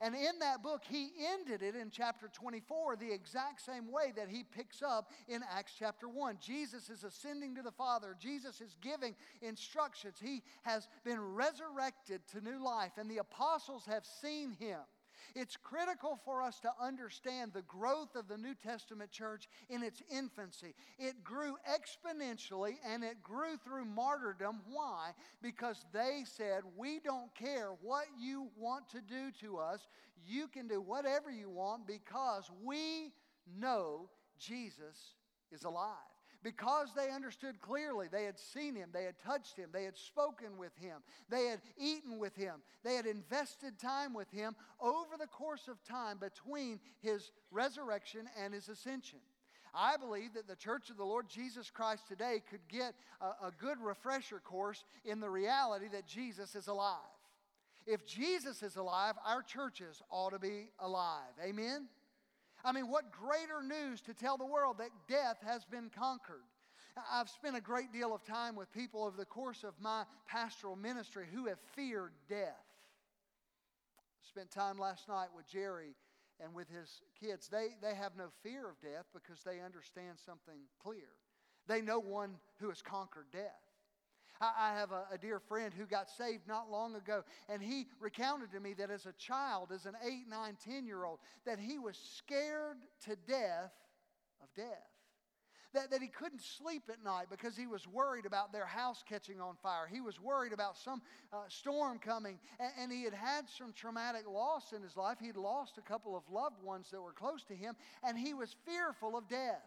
And 0.00 0.14
in 0.14 0.38
that 0.40 0.62
book, 0.62 0.82
he 0.88 1.10
ended 1.32 1.62
it 1.62 1.74
in 1.74 1.90
chapter 1.90 2.28
24 2.32 2.96
the 2.96 3.12
exact 3.12 3.62
same 3.62 3.90
way 3.90 4.12
that 4.16 4.28
he 4.28 4.42
picks 4.42 4.82
up 4.82 5.10
in 5.28 5.42
Acts 5.56 5.72
chapter 5.78 6.08
1. 6.08 6.38
Jesus 6.40 6.90
is 6.90 7.04
ascending 7.04 7.54
to 7.56 7.62
the 7.62 7.72
Father, 7.72 8.16
Jesus 8.18 8.60
is 8.60 8.76
giving 8.80 9.14
instructions. 9.42 10.16
He 10.20 10.42
has 10.62 10.88
been 11.04 11.20
resurrected 11.20 12.20
to 12.28 12.40
new 12.40 12.62
life, 12.62 12.92
and 12.98 13.10
the 13.10 13.18
apostles 13.18 13.84
have 13.86 14.04
seen 14.04 14.52
him. 14.52 14.80
It's 15.34 15.56
critical 15.56 16.18
for 16.24 16.42
us 16.42 16.60
to 16.60 16.70
understand 16.80 17.52
the 17.52 17.62
growth 17.62 18.14
of 18.16 18.28
the 18.28 18.36
New 18.36 18.54
Testament 18.54 19.10
church 19.10 19.48
in 19.68 19.82
its 19.82 20.02
infancy. 20.10 20.74
It 20.98 21.24
grew 21.24 21.56
exponentially 21.68 22.74
and 22.86 23.02
it 23.04 23.22
grew 23.22 23.56
through 23.64 23.84
martyrdom. 23.86 24.60
Why? 24.70 25.10
Because 25.42 25.84
they 25.92 26.22
said, 26.24 26.62
We 26.76 27.00
don't 27.00 27.34
care 27.34 27.70
what 27.82 28.06
you 28.18 28.48
want 28.58 28.88
to 28.90 29.00
do 29.00 29.30
to 29.40 29.58
us. 29.58 29.86
You 30.26 30.48
can 30.48 30.68
do 30.68 30.80
whatever 30.80 31.30
you 31.30 31.50
want 31.50 31.86
because 31.86 32.50
we 32.62 33.12
know 33.58 34.08
Jesus 34.38 35.14
is 35.52 35.64
alive 35.64 36.13
because 36.44 36.90
they 36.94 37.10
understood 37.10 37.60
clearly. 37.60 38.06
They 38.12 38.24
had 38.24 38.38
seen 38.38 38.76
him, 38.76 38.90
they 38.92 39.04
had 39.04 39.18
touched 39.18 39.56
him, 39.56 39.70
they 39.72 39.84
had 39.84 39.96
spoken 39.96 40.58
with 40.58 40.76
him, 40.76 40.98
they 41.30 41.46
had 41.46 41.60
eaten 41.78 42.18
with 42.18 42.36
him, 42.36 42.56
they 42.84 42.94
had 42.94 43.06
invested 43.06 43.78
time 43.78 44.12
with 44.14 44.30
him 44.30 44.54
over 44.80 45.16
the 45.18 45.26
course 45.26 45.66
of 45.66 45.82
time 45.82 46.18
between 46.18 46.78
his 47.00 47.32
resurrection 47.50 48.28
and 48.40 48.52
his 48.52 48.68
ascension. 48.68 49.18
I 49.74 49.96
believe 49.96 50.34
that 50.34 50.46
the 50.46 50.54
Church 50.54 50.90
of 50.90 50.98
the 50.98 51.04
Lord 51.04 51.28
Jesus 51.28 51.68
Christ 51.70 52.06
today 52.06 52.42
could 52.48 52.60
get 52.68 52.94
a, 53.20 53.46
a 53.46 53.52
good 53.58 53.80
refresher 53.80 54.38
course 54.38 54.84
in 55.04 55.18
the 55.18 55.30
reality 55.30 55.86
that 55.92 56.06
Jesus 56.06 56.54
is 56.54 56.68
alive. 56.68 57.00
If 57.86 58.06
Jesus 58.06 58.62
is 58.62 58.76
alive, 58.76 59.14
our 59.26 59.42
churches 59.42 60.00
ought 60.10 60.30
to 60.30 60.38
be 60.38 60.70
alive. 60.78 61.32
Amen? 61.42 61.88
I 62.64 62.72
mean, 62.72 62.88
what 62.88 63.12
greater 63.12 63.62
news 63.62 64.00
to 64.02 64.14
tell 64.14 64.38
the 64.38 64.46
world 64.46 64.78
that 64.78 64.90
death 65.06 65.36
has 65.44 65.64
been 65.64 65.90
conquered? 65.90 66.44
I've 67.12 67.28
spent 67.28 67.56
a 67.56 67.60
great 67.60 67.92
deal 67.92 68.14
of 68.14 68.24
time 68.24 68.54
with 68.54 68.72
people 68.72 69.04
over 69.04 69.16
the 69.16 69.24
course 69.24 69.64
of 69.64 69.74
my 69.80 70.04
pastoral 70.26 70.76
ministry 70.76 71.26
who 71.32 71.46
have 71.46 71.58
feared 71.74 72.12
death. 72.28 72.64
Spent 74.22 74.50
time 74.50 74.78
last 74.78 75.08
night 75.08 75.28
with 75.36 75.46
Jerry 75.48 75.94
and 76.42 76.54
with 76.54 76.68
his 76.68 77.02
kids. 77.20 77.48
They, 77.48 77.68
they 77.82 77.94
have 77.94 78.16
no 78.16 78.28
fear 78.42 78.68
of 78.68 78.80
death 78.80 79.06
because 79.12 79.42
they 79.42 79.60
understand 79.60 80.18
something 80.24 80.60
clear. 80.82 81.08
They 81.66 81.80
know 81.80 81.98
one 81.98 82.36
who 82.60 82.68
has 82.68 82.80
conquered 82.80 83.26
death. 83.32 83.63
I, 84.40 84.74
have 84.76 84.90
a, 84.92 85.04
a 85.12 85.18
dear 85.18 85.38
friend 85.38 85.72
who 85.72 85.86
got 85.86 86.08
saved 86.10 86.46
not 86.48 86.70
long 86.70 86.94
ago, 86.96 87.22
and 87.48 87.62
he 87.62 87.86
recounted 88.00 88.50
to 88.52 88.60
me 88.60 88.74
that 88.74 88.90
as 88.90 89.06
a 89.06 89.12
child, 89.12 89.70
as 89.72 89.86
an 89.86 89.94
8, 90.04 90.28
nine, 90.28 90.56
ten 90.62 90.86
year 90.86 91.04
old, 91.04 91.18
that 91.46 91.58
he 91.58 91.78
was 91.78 91.96
scared 92.16 92.76
to 93.04 93.16
death 93.28 93.72
of 94.42 94.48
death. 94.56 94.90
That, 95.72 95.90
that 95.90 96.00
he 96.00 96.06
couldn't 96.06 96.40
sleep 96.40 96.84
at 96.88 97.02
night 97.02 97.26
because 97.30 97.56
he 97.56 97.66
was 97.66 97.88
worried 97.88 98.26
about 98.26 98.52
their 98.52 98.66
house 98.66 99.02
catching 99.08 99.40
on 99.40 99.56
fire. 99.60 99.88
He 99.92 100.00
was 100.00 100.20
worried 100.20 100.52
about 100.52 100.78
some 100.78 101.02
uh, 101.32 101.38
storm 101.48 101.98
coming. 101.98 102.38
And, 102.60 102.70
and 102.78 102.92
he 102.92 103.02
had 103.02 103.12
had 103.12 103.48
some 103.48 103.72
traumatic 103.72 104.22
loss 104.28 104.72
in 104.72 104.82
his 104.82 104.96
life. 104.96 105.18
He'd 105.20 105.36
lost 105.36 105.76
a 105.76 105.80
couple 105.80 106.16
of 106.16 106.22
loved 106.30 106.62
ones 106.62 106.90
that 106.92 107.02
were 107.02 107.12
close 107.12 107.42
to 107.46 107.54
him, 107.54 107.74
and 108.04 108.16
he 108.16 108.34
was 108.34 108.54
fearful 108.64 109.16
of 109.16 109.28
death. 109.28 109.66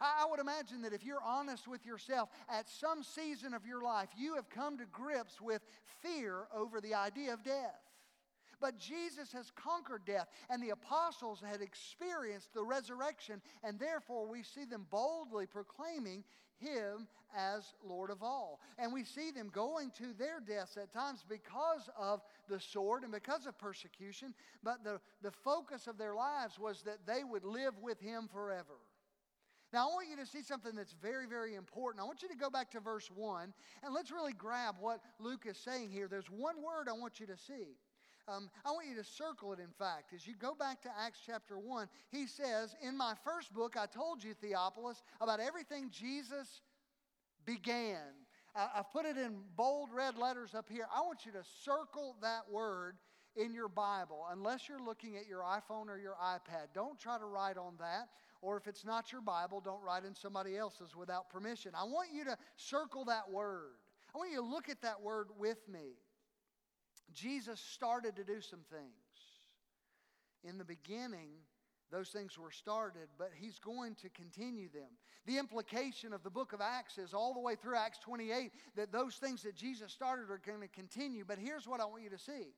I 0.00 0.26
would 0.30 0.40
imagine 0.40 0.82
that 0.82 0.92
if 0.92 1.04
you're 1.04 1.22
honest 1.24 1.68
with 1.68 1.84
yourself, 1.86 2.28
at 2.48 2.68
some 2.68 3.02
season 3.02 3.54
of 3.54 3.66
your 3.66 3.82
life, 3.82 4.08
you 4.16 4.34
have 4.34 4.48
come 4.48 4.78
to 4.78 4.86
grips 4.86 5.40
with 5.40 5.62
fear 6.02 6.46
over 6.54 6.80
the 6.80 6.94
idea 6.94 7.32
of 7.32 7.42
death. 7.42 7.80
But 8.60 8.78
Jesus 8.78 9.32
has 9.32 9.50
conquered 9.50 10.04
death, 10.06 10.28
and 10.48 10.62
the 10.62 10.70
apostles 10.70 11.42
had 11.46 11.60
experienced 11.60 12.54
the 12.54 12.64
resurrection, 12.64 13.42
and 13.62 13.78
therefore 13.78 14.26
we 14.26 14.42
see 14.42 14.64
them 14.64 14.86
boldly 14.90 15.46
proclaiming 15.46 16.24
him 16.58 17.06
as 17.36 17.74
Lord 17.84 18.10
of 18.10 18.22
all. 18.22 18.60
And 18.78 18.92
we 18.92 19.04
see 19.04 19.30
them 19.30 19.50
going 19.52 19.90
to 19.98 20.14
their 20.18 20.40
deaths 20.40 20.76
at 20.76 20.92
times 20.92 21.24
because 21.28 21.90
of 21.98 22.22
the 22.48 22.58
sword 22.58 23.02
and 23.02 23.12
because 23.12 23.46
of 23.46 23.58
persecution, 23.58 24.32
but 24.62 24.82
the, 24.82 25.00
the 25.22 25.30
focus 25.30 25.86
of 25.86 25.98
their 25.98 26.14
lives 26.14 26.58
was 26.58 26.82
that 26.82 27.06
they 27.06 27.24
would 27.24 27.44
live 27.44 27.74
with 27.82 28.00
him 28.00 28.28
forever. 28.32 28.78
Now, 29.72 29.88
I 29.88 29.92
want 29.92 30.08
you 30.08 30.16
to 30.16 30.26
see 30.26 30.42
something 30.42 30.74
that's 30.74 30.94
very, 31.02 31.26
very 31.26 31.54
important. 31.54 32.02
I 32.02 32.06
want 32.06 32.22
you 32.22 32.28
to 32.28 32.36
go 32.36 32.50
back 32.50 32.70
to 32.72 32.80
verse 32.80 33.10
1 33.14 33.52
and 33.82 33.94
let's 33.94 34.10
really 34.10 34.32
grab 34.32 34.76
what 34.78 35.00
Luke 35.18 35.44
is 35.46 35.58
saying 35.58 35.90
here. 35.90 36.08
There's 36.08 36.30
one 36.30 36.56
word 36.62 36.88
I 36.88 36.92
want 36.92 37.18
you 37.20 37.26
to 37.26 37.36
see. 37.36 37.76
Um, 38.28 38.50
I 38.64 38.70
want 38.72 38.88
you 38.88 38.96
to 38.96 39.04
circle 39.04 39.52
it, 39.52 39.60
in 39.60 39.70
fact. 39.78 40.12
As 40.12 40.26
you 40.26 40.34
go 40.34 40.54
back 40.54 40.82
to 40.82 40.88
Acts 41.00 41.20
chapter 41.24 41.58
1, 41.58 41.88
he 42.10 42.26
says, 42.26 42.74
In 42.82 42.96
my 42.96 43.14
first 43.24 43.54
book, 43.54 43.76
I 43.78 43.86
told 43.86 44.22
you, 44.22 44.34
Theophilus, 44.34 45.02
about 45.20 45.38
everything 45.38 45.90
Jesus 45.90 46.60
began. 47.44 47.98
I, 48.56 48.68
I've 48.78 48.90
put 48.92 49.06
it 49.06 49.16
in 49.16 49.36
bold 49.56 49.90
red 49.94 50.18
letters 50.18 50.54
up 50.56 50.66
here. 50.68 50.86
I 50.94 51.02
want 51.02 51.24
you 51.24 51.32
to 51.32 51.44
circle 51.64 52.16
that 52.20 52.50
word 52.50 52.96
in 53.36 53.52
your 53.52 53.68
Bible, 53.68 54.26
unless 54.32 54.68
you're 54.68 54.82
looking 54.82 55.16
at 55.16 55.26
your 55.28 55.42
iPhone 55.42 55.88
or 55.88 55.98
your 55.98 56.16
iPad. 56.20 56.68
Don't 56.74 56.98
try 56.98 57.18
to 57.18 57.26
write 57.26 57.58
on 57.58 57.74
that 57.78 58.08
or 58.42 58.56
if 58.56 58.66
it's 58.66 58.84
not 58.84 59.12
your 59.12 59.20
Bible, 59.20 59.60
don't 59.60 59.82
write 59.82 60.04
in 60.04 60.14
somebody 60.14 60.56
else's 60.56 60.94
without 60.94 61.30
permission. 61.30 61.72
I 61.74 61.84
want 61.84 62.08
you 62.14 62.24
to 62.24 62.36
circle 62.56 63.04
that 63.06 63.30
word. 63.30 63.76
I 64.14 64.18
want 64.18 64.30
you 64.30 64.38
to 64.38 64.46
look 64.46 64.68
at 64.68 64.82
that 64.82 65.02
word 65.02 65.28
with 65.38 65.68
me. 65.68 65.96
Jesus 67.12 67.60
started 67.60 68.16
to 68.16 68.24
do 68.24 68.40
some 68.40 68.60
things. 68.70 68.90
In 70.44 70.58
the 70.58 70.64
beginning, 70.64 71.30
those 71.90 72.08
things 72.08 72.38
were 72.38 72.50
started, 72.50 73.08
but 73.18 73.30
he's 73.34 73.58
going 73.58 73.94
to 73.96 74.08
continue 74.10 74.68
them. 74.68 74.90
The 75.26 75.38
implication 75.38 76.12
of 76.12 76.22
the 76.22 76.30
book 76.30 76.52
of 76.52 76.60
Acts 76.60 76.98
is 76.98 77.14
all 77.14 77.34
the 77.34 77.40
way 77.40 77.54
through 77.54 77.76
Acts 77.76 77.98
28 77.98 78.52
that 78.76 78.92
those 78.92 79.16
things 79.16 79.42
that 79.42 79.54
Jesus 79.54 79.92
started 79.92 80.30
are 80.30 80.40
going 80.44 80.60
to 80.60 80.68
continue. 80.68 81.24
But 81.26 81.38
here's 81.38 81.66
what 81.66 81.80
I 81.80 81.84
want 81.84 82.02
you 82.02 82.10
to 82.10 82.18
see. 82.18 82.54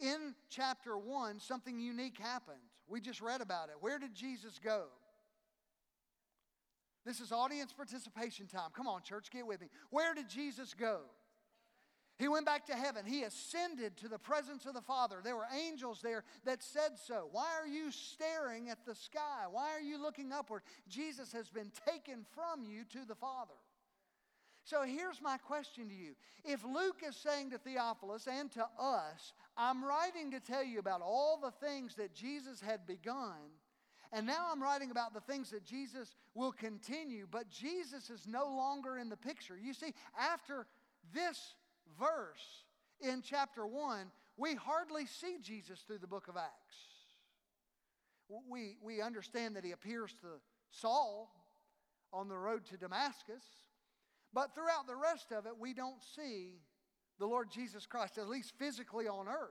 In 0.00 0.34
chapter 0.50 0.98
1, 0.98 1.40
something 1.40 1.78
unique 1.78 2.18
happened. 2.18 2.58
We 2.88 3.00
just 3.00 3.20
read 3.20 3.40
about 3.40 3.68
it. 3.68 3.76
Where 3.80 3.98
did 3.98 4.14
Jesus 4.14 4.58
go? 4.62 4.84
This 7.04 7.20
is 7.20 7.32
audience 7.32 7.72
participation 7.72 8.46
time. 8.46 8.70
Come 8.72 8.88
on, 8.88 9.02
church, 9.02 9.30
get 9.30 9.46
with 9.46 9.60
me. 9.60 9.68
Where 9.90 10.14
did 10.14 10.28
Jesus 10.28 10.74
go? 10.74 11.00
He 12.16 12.28
went 12.28 12.46
back 12.46 12.66
to 12.66 12.74
heaven. 12.74 13.04
He 13.04 13.24
ascended 13.24 13.96
to 13.98 14.08
the 14.08 14.18
presence 14.18 14.66
of 14.66 14.74
the 14.74 14.80
Father. 14.80 15.16
There 15.22 15.34
were 15.34 15.48
angels 15.52 16.00
there 16.00 16.22
that 16.44 16.62
said 16.62 16.92
so. 17.06 17.28
Why 17.32 17.48
are 17.60 17.66
you 17.66 17.90
staring 17.90 18.70
at 18.70 18.84
the 18.86 18.94
sky? 18.94 19.46
Why 19.50 19.72
are 19.72 19.80
you 19.80 20.00
looking 20.00 20.32
upward? 20.32 20.62
Jesus 20.88 21.32
has 21.32 21.50
been 21.50 21.72
taken 21.86 22.24
from 22.32 22.64
you 22.64 22.84
to 22.92 23.04
the 23.06 23.16
Father. 23.16 23.54
So 24.62 24.82
here's 24.82 25.20
my 25.20 25.36
question 25.38 25.88
to 25.88 25.94
you. 25.94 26.14
If 26.44 26.64
Luke 26.64 27.02
is 27.06 27.16
saying 27.16 27.50
to 27.50 27.58
Theophilus 27.58 28.26
and 28.26 28.50
to 28.52 28.66
us, 28.78 29.34
I'm 29.56 29.84
writing 29.84 30.30
to 30.30 30.40
tell 30.40 30.64
you 30.64 30.78
about 30.78 31.02
all 31.02 31.38
the 31.38 31.50
things 31.50 31.96
that 31.96 32.14
Jesus 32.14 32.60
had 32.60 32.86
begun, 32.86 33.34
and 34.14 34.26
now 34.28 34.46
I'm 34.52 34.62
writing 34.62 34.92
about 34.92 35.12
the 35.12 35.20
things 35.20 35.50
that 35.50 35.64
Jesus 35.64 36.14
will 36.34 36.52
continue, 36.52 37.26
but 37.28 37.50
Jesus 37.50 38.10
is 38.10 38.28
no 38.28 38.44
longer 38.44 38.96
in 38.96 39.08
the 39.08 39.16
picture. 39.16 39.58
You 39.60 39.74
see, 39.74 39.92
after 40.16 40.66
this 41.12 41.54
verse 41.98 42.64
in 43.00 43.22
chapter 43.22 43.66
1, 43.66 44.06
we 44.36 44.54
hardly 44.54 45.06
see 45.06 45.38
Jesus 45.42 45.80
through 45.80 45.98
the 45.98 46.06
book 46.06 46.28
of 46.28 46.36
Acts. 46.36 46.76
We, 48.48 48.76
we 48.80 49.02
understand 49.02 49.56
that 49.56 49.64
he 49.64 49.72
appears 49.72 50.12
to 50.20 50.28
Saul 50.70 51.28
on 52.12 52.28
the 52.28 52.38
road 52.38 52.64
to 52.66 52.76
Damascus, 52.76 53.42
but 54.32 54.54
throughout 54.54 54.86
the 54.86 54.96
rest 54.96 55.32
of 55.32 55.46
it, 55.46 55.58
we 55.58 55.74
don't 55.74 56.00
see 56.14 56.60
the 57.18 57.26
Lord 57.26 57.50
Jesus 57.50 57.84
Christ, 57.84 58.16
at 58.18 58.28
least 58.28 58.52
physically 58.60 59.08
on 59.08 59.26
earth. 59.26 59.50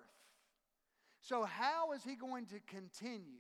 So, 1.20 1.44
how 1.44 1.92
is 1.92 2.04
he 2.04 2.16
going 2.16 2.46
to 2.48 2.60
continue? 2.68 3.40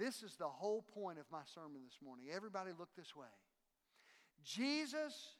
This 0.00 0.22
is 0.22 0.34
the 0.36 0.48
whole 0.48 0.82
point 0.94 1.18
of 1.18 1.26
my 1.30 1.42
sermon 1.54 1.82
this 1.84 1.98
morning. 2.02 2.28
Everybody, 2.34 2.70
look 2.76 2.88
this 2.96 3.14
way. 3.14 3.26
Jesus 4.42 5.36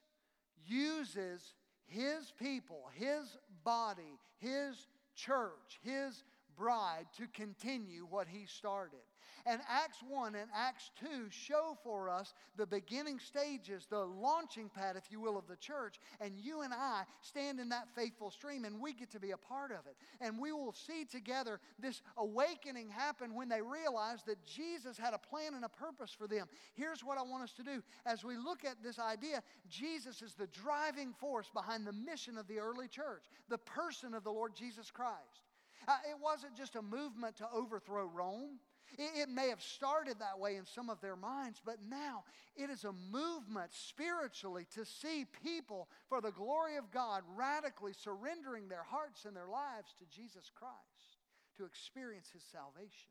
uses 0.67 1.55
his 1.87 2.31
people, 2.39 2.83
his 2.93 3.39
body, 3.63 4.19
his 4.37 4.87
church, 5.15 5.79
his 5.81 6.23
bride 6.55 7.07
to 7.17 7.25
continue 7.25 8.05
what 8.07 8.27
he 8.27 8.45
started. 8.45 8.99
And 9.45 9.61
Acts 9.69 9.97
1 10.07 10.35
and 10.35 10.49
Acts 10.55 10.91
2 10.99 11.29
show 11.29 11.77
for 11.83 12.09
us 12.09 12.33
the 12.57 12.65
beginning 12.65 13.19
stages, 13.19 13.87
the 13.89 13.99
launching 13.99 14.69
pad, 14.69 14.95
if 14.95 15.11
you 15.11 15.19
will, 15.19 15.37
of 15.37 15.47
the 15.47 15.55
church. 15.55 15.99
And 16.19 16.33
you 16.37 16.61
and 16.61 16.73
I 16.73 17.03
stand 17.21 17.59
in 17.59 17.69
that 17.69 17.87
faithful 17.95 18.31
stream 18.31 18.65
and 18.65 18.79
we 18.79 18.93
get 18.93 19.11
to 19.11 19.19
be 19.19 19.31
a 19.31 19.37
part 19.37 19.71
of 19.71 19.85
it. 19.87 19.95
And 20.19 20.39
we 20.39 20.51
will 20.51 20.73
see 20.73 21.05
together 21.05 21.59
this 21.79 22.01
awakening 22.17 22.89
happen 22.89 23.35
when 23.35 23.49
they 23.49 23.61
realize 23.61 24.23
that 24.27 24.45
Jesus 24.45 24.97
had 24.97 25.13
a 25.13 25.17
plan 25.17 25.53
and 25.53 25.65
a 25.65 25.69
purpose 25.69 26.11
for 26.11 26.27
them. 26.27 26.47
Here's 26.73 27.03
what 27.03 27.17
I 27.17 27.23
want 27.23 27.43
us 27.43 27.53
to 27.53 27.63
do. 27.63 27.81
As 28.05 28.23
we 28.23 28.37
look 28.37 28.65
at 28.65 28.83
this 28.83 28.99
idea, 28.99 29.41
Jesus 29.69 30.21
is 30.21 30.33
the 30.33 30.47
driving 30.47 31.13
force 31.19 31.49
behind 31.53 31.85
the 31.85 31.93
mission 31.93 32.37
of 32.37 32.47
the 32.47 32.59
early 32.59 32.87
church, 32.87 33.25
the 33.49 33.57
person 33.57 34.13
of 34.13 34.23
the 34.23 34.31
Lord 34.31 34.55
Jesus 34.55 34.91
Christ. 34.91 35.41
Uh, 35.87 35.97
it 36.09 36.17
wasn't 36.21 36.55
just 36.55 36.75
a 36.75 36.81
movement 36.81 37.37
to 37.37 37.47
overthrow 37.53 38.05
Rome. 38.05 38.59
It, 38.97 39.23
it 39.23 39.29
may 39.29 39.49
have 39.49 39.61
started 39.61 40.19
that 40.19 40.39
way 40.39 40.55
in 40.55 40.65
some 40.65 40.89
of 40.89 41.01
their 41.01 41.15
minds, 41.15 41.61
but 41.63 41.77
now 41.89 42.23
it 42.55 42.69
is 42.69 42.83
a 42.83 42.93
movement 43.11 43.71
spiritually 43.71 44.65
to 44.75 44.85
see 44.85 45.25
people, 45.43 45.87
for 46.09 46.21
the 46.21 46.31
glory 46.31 46.77
of 46.77 46.91
God, 46.91 47.23
radically 47.35 47.93
surrendering 47.93 48.67
their 48.67 48.83
hearts 48.83 49.25
and 49.25 49.35
their 49.35 49.47
lives 49.47 49.93
to 49.99 50.05
Jesus 50.15 50.51
Christ 50.53 51.17
to 51.57 51.65
experience 51.65 52.29
His 52.33 52.43
salvation. 52.43 53.10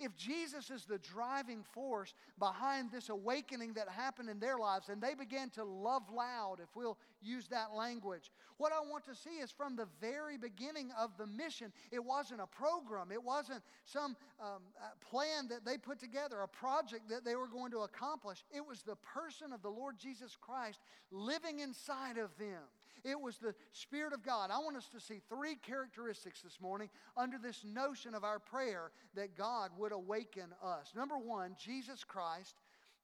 If 0.00 0.16
Jesus 0.16 0.70
is 0.70 0.84
the 0.84 0.98
driving 0.98 1.62
force 1.72 2.14
behind 2.38 2.90
this 2.90 3.08
awakening 3.08 3.74
that 3.74 3.88
happened 3.88 4.28
in 4.28 4.38
their 4.38 4.58
lives 4.58 4.88
and 4.88 5.00
they 5.00 5.14
began 5.14 5.50
to 5.50 5.64
love 5.64 6.02
loud, 6.14 6.56
if 6.62 6.68
we'll 6.74 6.98
use 7.20 7.48
that 7.48 7.74
language, 7.74 8.30
what 8.58 8.72
I 8.72 8.80
want 8.80 9.04
to 9.04 9.14
see 9.14 9.38
is 9.42 9.50
from 9.50 9.76
the 9.76 9.88
very 10.00 10.38
beginning 10.38 10.90
of 10.98 11.16
the 11.18 11.26
mission, 11.26 11.72
it 11.90 12.04
wasn't 12.04 12.40
a 12.40 12.46
program, 12.46 13.10
it 13.12 13.22
wasn't 13.22 13.62
some 13.84 14.16
um, 14.40 14.62
uh, 14.80 14.88
plan 15.10 15.48
that 15.48 15.64
they 15.64 15.78
put 15.78 15.98
together, 15.98 16.40
a 16.40 16.48
project 16.48 17.08
that 17.08 17.24
they 17.24 17.34
were 17.34 17.48
going 17.48 17.70
to 17.72 17.80
accomplish. 17.80 18.44
It 18.54 18.66
was 18.66 18.82
the 18.82 18.96
person 18.96 19.52
of 19.52 19.62
the 19.62 19.70
Lord 19.70 19.98
Jesus 19.98 20.36
Christ 20.40 20.80
living 21.10 21.60
inside 21.60 22.18
of 22.18 22.36
them. 22.38 22.62
It 23.04 23.20
was 23.20 23.38
the 23.38 23.54
Spirit 23.72 24.12
of 24.12 24.22
God. 24.22 24.50
I 24.52 24.58
want 24.58 24.76
us 24.76 24.88
to 24.88 25.00
see 25.00 25.20
three 25.28 25.56
characteristics 25.56 26.40
this 26.40 26.60
morning 26.60 26.88
under 27.16 27.36
this 27.36 27.64
notion 27.64 28.14
of 28.14 28.22
our 28.22 28.38
prayer 28.38 28.92
that 29.14 29.36
God 29.36 29.70
would 29.82 29.92
awaken 29.92 30.54
us. 30.62 30.92
Number 30.94 31.18
one, 31.18 31.56
Jesus 31.58 32.04
Christ, 32.04 32.54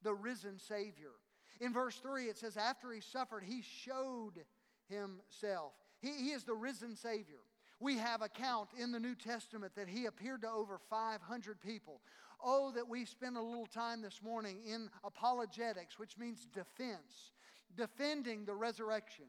the 0.01 0.13
risen 0.13 0.57
Savior. 0.59 1.11
In 1.59 1.73
verse 1.73 1.97
3, 1.97 2.25
it 2.25 2.37
says, 2.37 2.55
After 2.55 2.91
he 2.91 3.01
suffered, 3.01 3.43
he 3.43 3.61
showed 3.61 4.45
himself. 4.87 5.73
He, 6.01 6.11
he 6.13 6.29
is 6.31 6.45
the 6.45 6.53
risen 6.53 6.95
Savior. 6.95 7.41
We 7.81 7.97
have 7.97 8.21
account 8.21 8.69
in 8.81 8.93
the 8.93 8.99
New 8.99 9.15
Testament 9.15 9.73
that 9.75 9.89
he 9.89 10.05
appeared 10.05 10.41
to 10.43 10.49
over 10.49 10.79
500 10.89 11.59
people. 11.59 12.01
Oh, 12.41 12.71
that 12.71 12.87
we 12.87 13.03
spend 13.03 13.35
a 13.35 13.41
little 13.41 13.65
time 13.65 14.01
this 14.01 14.21
morning 14.23 14.59
in 14.65 14.89
apologetics, 15.03 15.99
which 15.99 16.17
means 16.17 16.47
defense, 16.53 17.33
defending 17.75 18.45
the 18.45 18.55
resurrection. 18.55 19.25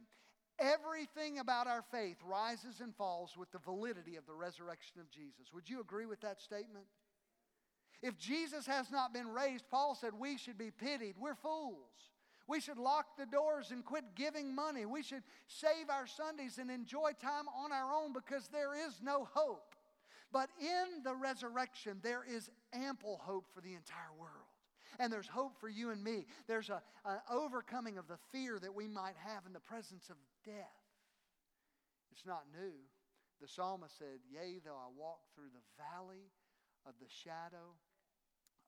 Everything 0.60 1.40
about 1.40 1.66
our 1.66 1.82
faith 1.90 2.18
rises 2.24 2.80
and 2.80 2.94
falls 2.94 3.36
with 3.36 3.50
the 3.50 3.58
validity 3.58 4.14
of 4.14 4.26
the 4.26 4.34
resurrection 4.34 5.00
of 5.00 5.10
Jesus. 5.10 5.52
Would 5.52 5.68
you 5.68 5.80
agree 5.80 6.06
with 6.06 6.20
that 6.20 6.40
statement? 6.40 6.84
If 8.02 8.18
Jesus 8.18 8.66
has 8.66 8.90
not 8.90 9.12
been 9.12 9.28
raised, 9.28 9.64
Paul 9.70 9.94
said 9.94 10.12
we 10.18 10.38
should 10.38 10.56
be 10.56 10.70
pitied. 10.70 11.16
We're 11.18 11.34
fools. 11.34 12.10
We 12.48 12.60
should 12.60 12.78
lock 12.78 13.16
the 13.16 13.26
doors 13.26 13.70
and 13.70 13.84
quit 13.84 14.04
giving 14.16 14.54
money. 14.54 14.86
We 14.86 15.02
should 15.02 15.22
save 15.46 15.88
our 15.88 16.06
Sundays 16.06 16.58
and 16.58 16.70
enjoy 16.70 17.12
time 17.20 17.44
on 17.56 17.72
our 17.72 17.92
own 17.92 18.12
because 18.12 18.48
there 18.48 18.74
is 18.74 19.00
no 19.02 19.28
hope. 19.32 19.74
But 20.32 20.48
in 20.60 21.02
the 21.04 21.14
resurrection, 21.14 21.98
there 22.02 22.24
is 22.28 22.50
ample 22.72 23.20
hope 23.22 23.46
for 23.54 23.60
the 23.60 23.74
entire 23.74 24.12
world. 24.18 24.32
And 24.98 25.12
there's 25.12 25.28
hope 25.28 25.60
for 25.60 25.68
you 25.68 25.90
and 25.90 26.02
me. 26.02 26.26
There's 26.48 26.70
an 26.70 26.80
overcoming 27.30 27.98
of 27.98 28.08
the 28.08 28.18
fear 28.32 28.58
that 28.58 28.74
we 28.74 28.88
might 28.88 29.16
have 29.24 29.46
in 29.46 29.52
the 29.52 29.60
presence 29.60 30.08
of 30.10 30.16
death. 30.44 30.80
It's 32.12 32.26
not 32.26 32.44
new. 32.52 32.72
The 33.40 33.48
psalmist 33.48 33.96
said, 33.98 34.20
Yea, 34.30 34.60
though 34.64 34.76
I 34.76 34.90
walk 34.98 35.20
through 35.34 35.50
the 35.54 35.82
valley 35.94 36.30
of 36.86 36.94
the 37.00 37.06
shadow 37.08 37.76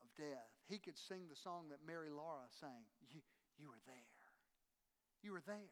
of 0.03 0.15
death. 0.17 0.51
He 0.69 0.79
could 0.79 0.99
sing 0.99 1.23
the 1.29 1.37
song 1.37 1.67
that 1.71 1.79
Mary 1.87 2.11
Laura 2.11 2.47
sang. 2.61 2.85
You, 3.11 3.21
you 3.59 3.69
were 3.69 3.81
there. 3.87 3.95
You 5.23 5.33
were 5.33 5.43
there. 5.47 5.71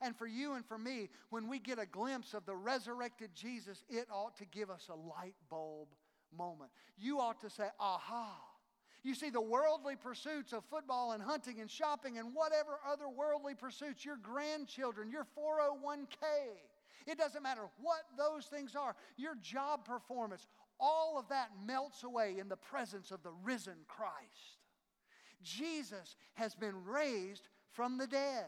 And 0.00 0.16
for 0.16 0.26
you 0.26 0.54
and 0.54 0.66
for 0.66 0.78
me, 0.78 1.10
when 1.30 1.48
we 1.48 1.58
get 1.58 1.78
a 1.78 1.86
glimpse 1.86 2.34
of 2.34 2.44
the 2.44 2.56
resurrected 2.56 3.30
Jesus, 3.34 3.84
it 3.88 4.06
ought 4.12 4.36
to 4.38 4.46
give 4.46 4.70
us 4.70 4.88
a 4.90 4.94
light 4.94 5.36
bulb 5.48 5.88
moment. 6.36 6.70
You 6.98 7.20
ought 7.20 7.40
to 7.42 7.50
say, 7.50 7.68
aha. 7.78 8.34
You 9.04 9.14
see, 9.14 9.30
the 9.30 9.40
worldly 9.40 9.96
pursuits 9.96 10.52
of 10.52 10.64
football 10.64 11.12
and 11.12 11.22
hunting 11.22 11.60
and 11.60 11.70
shopping 11.70 12.18
and 12.18 12.34
whatever 12.34 12.78
other 12.88 13.08
worldly 13.08 13.54
pursuits, 13.54 14.04
your 14.04 14.16
grandchildren, 14.16 15.10
your 15.10 15.26
401k, 15.36 16.24
it 17.06 17.18
doesn't 17.18 17.42
matter 17.42 17.62
what 17.80 18.02
those 18.16 18.46
things 18.46 18.76
are, 18.76 18.94
your 19.16 19.34
job 19.42 19.84
performance, 19.84 20.46
all 20.82 21.16
of 21.16 21.28
that 21.28 21.50
melts 21.64 22.02
away 22.02 22.34
in 22.38 22.48
the 22.48 22.56
presence 22.56 23.12
of 23.12 23.22
the 23.22 23.30
risen 23.44 23.76
Christ. 23.86 24.58
Jesus 25.42 26.16
has 26.34 26.54
been 26.54 26.84
raised 26.84 27.48
from 27.70 27.98
the 27.98 28.06
dead. 28.06 28.46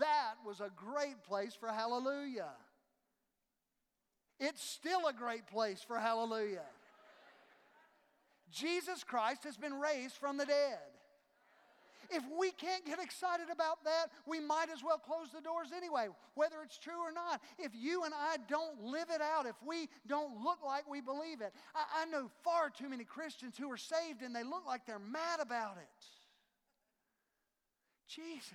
That 0.00 0.34
was 0.44 0.60
a 0.60 0.70
great 0.74 1.22
place 1.22 1.54
for 1.54 1.68
hallelujah. 1.68 2.50
It's 4.40 4.62
still 4.62 5.06
a 5.06 5.12
great 5.12 5.46
place 5.46 5.82
for 5.86 5.98
hallelujah. 5.98 6.66
Jesus 8.50 9.04
Christ 9.04 9.44
has 9.44 9.56
been 9.56 9.74
raised 9.78 10.16
from 10.16 10.36
the 10.36 10.46
dead. 10.46 10.78
If 12.10 12.22
we 12.38 12.50
can't 12.52 12.86
get 12.86 12.98
excited 12.98 13.46
about 13.52 13.84
that, 13.84 14.06
we 14.26 14.40
might 14.40 14.70
as 14.72 14.82
well 14.82 14.98
close 14.98 15.28
the 15.34 15.42
doors 15.42 15.68
anyway, 15.76 16.08
whether 16.34 16.56
it's 16.64 16.78
true 16.78 17.00
or 17.00 17.12
not. 17.12 17.42
If 17.58 17.72
you 17.74 18.04
and 18.04 18.14
I 18.14 18.36
don't 18.48 18.82
live 18.82 19.08
it 19.14 19.20
out, 19.20 19.46
if 19.46 19.56
we 19.66 19.88
don't 20.06 20.42
look 20.42 20.58
like 20.64 20.88
we 20.88 21.00
believe 21.02 21.42
it, 21.42 21.52
I, 21.74 22.02
I 22.02 22.04
know 22.06 22.30
far 22.42 22.70
too 22.70 22.88
many 22.88 23.04
Christians 23.04 23.56
who 23.58 23.70
are 23.70 23.76
saved 23.76 24.22
and 24.22 24.34
they 24.34 24.42
look 24.42 24.64
like 24.66 24.86
they're 24.86 24.98
mad 24.98 25.40
about 25.40 25.76
it. 25.76 26.06
Jesus 28.08 28.52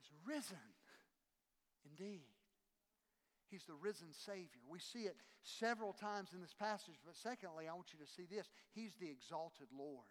is 0.00 0.08
risen 0.26 0.56
indeed. 1.84 2.24
He's 3.50 3.64
the 3.64 3.74
risen 3.74 4.08
Savior. 4.24 4.64
We 4.66 4.78
see 4.78 5.00
it 5.00 5.16
several 5.42 5.92
times 5.92 6.30
in 6.32 6.40
this 6.40 6.54
passage, 6.58 6.96
but 7.04 7.14
secondly, 7.14 7.68
I 7.68 7.74
want 7.74 7.92
you 7.92 8.02
to 8.02 8.10
see 8.10 8.24
this 8.24 8.48
He's 8.72 8.94
the 8.98 9.10
exalted 9.10 9.68
Lord. 9.76 10.08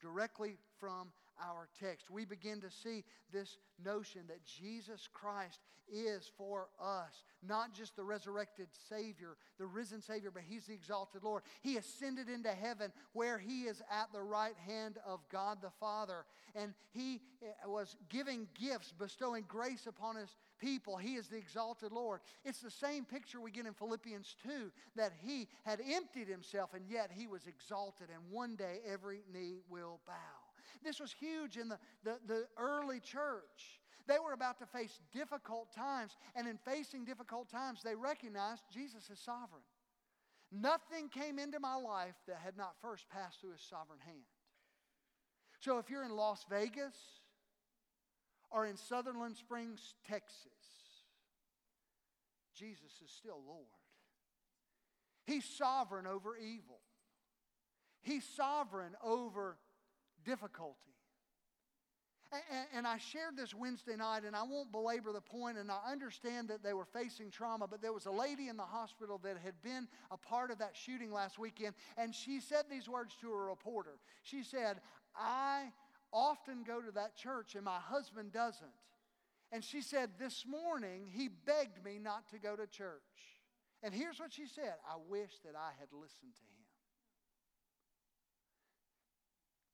Directly 0.00 0.56
from 0.78 1.12
our 1.48 1.68
text. 1.80 2.10
We 2.10 2.24
begin 2.24 2.60
to 2.60 2.70
see 2.70 3.04
this 3.32 3.56
notion 3.84 4.22
that 4.28 4.44
Jesus 4.44 5.08
Christ 5.12 5.60
is 5.92 6.30
for 6.36 6.68
us, 6.80 7.24
not 7.46 7.74
just 7.74 7.96
the 7.96 8.04
resurrected 8.04 8.68
Savior, 8.88 9.36
the 9.58 9.66
risen 9.66 10.00
Savior, 10.00 10.30
but 10.32 10.42
He's 10.48 10.66
the 10.66 10.74
exalted 10.74 11.22
Lord. 11.22 11.42
He 11.62 11.76
ascended 11.76 12.28
into 12.28 12.50
heaven 12.50 12.92
where 13.12 13.38
He 13.38 13.62
is 13.62 13.82
at 13.90 14.12
the 14.12 14.22
right 14.22 14.56
hand 14.66 14.98
of 15.06 15.20
God 15.30 15.58
the 15.60 15.70
Father. 15.80 16.24
And 16.54 16.74
He 16.92 17.20
eh, 17.42 17.46
was 17.66 17.96
giving 18.08 18.48
gifts, 18.54 18.92
bestowing 18.96 19.44
grace 19.48 19.86
upon 19.86 20.16
His 20.16 20.36
people. 20.60 20.96
He 20.96 21.14
is 21.14 21.28
the 21.28 21.38
exalted 21.38 21.92
Lord. 21.92 22.20
It's 22.44 22.60
the 22.60 22.70
same 22.70 23.04
picture 23.04 23.40
we 23.40 23.50
get 23.50 23.66
in 23.66 23.74
Philippians 23.74 24.36
2 24.44 24.70
that 24.96 25.12
He 25.24 25.48
had 25.64 25.80
emptied 25.92 26.28
Himself 26.28 26.74
and 26.74 26.84
yet 26.88 27.10
He 27.12 27.26
was 27.26 27.46
exalted, 27.46 28.08
and 28.12 28.30
one 28.30 28.56
day 28.56 28.78
every 28.86 29.22
knee 29.32 29.60
will 29.68 30.00
bow. 30.06 30.39
This 30.84 31.00
was 31.00 31.12
huge 31.12 31.56
in 31.56 31.68
the, 31.68 31.78
the, 32.04 32.16
the 32.26 32.46
early 32.56 33.00
church. 33.00 33.80
They 34.06 34.18
were 34.18 34.32
about 34.32 34.58
to 34.58 34.66
face 34.66 34.98
difficult 35.12 35.72
times, 35.74 36.16
and 36.34 36.48
in 36.48 36.58
facing 36.58 37.04
difficult 37.04 37.48
times, 37.50 37.80
they 37.84 37.94
recognized 37.94 38.62
Jesus 38.72 39.08
is 39.10 39.18
sovereign. 39.18 39.62
Nothing 40.52 41.08
came 41.08 41.38
into 41.38 41.60
my 41.60 41.76
life 41.76 42.16
that 42.26 42.38
had 42.44 42.56
not 42.56 42.74
first 42.82 43.08
passed 43.08 43.40
through 43.40 43.52
his 43.52 43.62
sovereign 43.62 44.00
hand. 44.04 44.24
So 45.60 45.78
if 45.78 45.90
you're 45.90 46.04
in 46.04 46.16
Las 46.16 46.44
Vegas 46.50 46.96
or 48.50 48.66
in 48.66 48.76
Sutherland 48.76 49.36
Springs, 49.36 49.94
Texas, 50.08 50.36
Jesus 52.56 53.00
is 53.04 53.10
still 53.10 53.40
Lord. 53.46 53.66
He's 55.24 55.44
sovereign 55.44 56.06
over 56.06 56.36
evil. 56.36 56.80
He's 58.02 58.24
sovereign 58.24 58.96
over 59.04 59.56
difficulty. 60.24 60.90
And, 62.72 62.86
I 62.86 62.98
shared 62.98 63.36
this 63.36 63.52
Wednesday 63.52 63.96
night, 63.96 64.22
and 64.24 64.36
I 64.36 64.44
won't 64.44 64.70
belabor 64.70 65.12
the 65.12 65.20
point, 65.20 65.58
and 65.58 65.68
I 65.68 65.78
understand 65.90 66.46
that 66.48 66.62
they 66.62 66.72
were 66.72 66.84
facing 66.84 67.28
trauma, 67.28 67.66
but 67.66 67.82
there 67.82 67.92
was 67.92 68.06
a 68.06 68.10
lady 68.12 68.46
in 68.46 68.56
the 68.56 68.62
hospital 68.62 69.18
that 69.24 69.36
had 69.44 69.60
been 69.62 69.88
a 70.12 70.16
part 70.16 70.52
of 70.52 70.58
that 70.58 70.76
shooting 70.76 71.12
last 71.12 71.40
weekend, 71.40 71.74
and 71.96 72.14
she 72.14 72.38
said 72.38 72.66
these 72.70 72.88
words 72.88 73.16
to 73.20 73.32
a 73.32 73.36
reporter. 73.36 73.98
She 74.22 74.44
said, 74.44 74.80
I 75.16 75.72
often 76.12 76.62
go 76.62 76.80
to 76.80 76.92
that 76.92 77.16
church, 77.16 77.56
and 77.56 77.64
my 77.64 77.78
husband 77.80 78.32
doesn't. 78.32 78.70
And 79.50 79.64
she 79.64 79.82
said, 79.82 80.10
This 80.18 80.44
morning, 80.46 81.10
he 81.12 81.28
begged 81.28 81.84
me 81.84 81.98
not 82.00 82.28
to 82.30 82.38
go 82.38 82.54
to 82.54 82.66
church. 82.68 83.02
And 83.82 83.92
here's 83.92 84.20
what 84.20 84.32
she 84.32 84.46
said 84.46 84.74
I 84.88 84.96
wish 85.08 85.32
that 85.44 85.56
I 85.56 85.70
had 85.78 85.88
listened 85.92 86.34
to 86.36 86.42
him. 86.42 86.59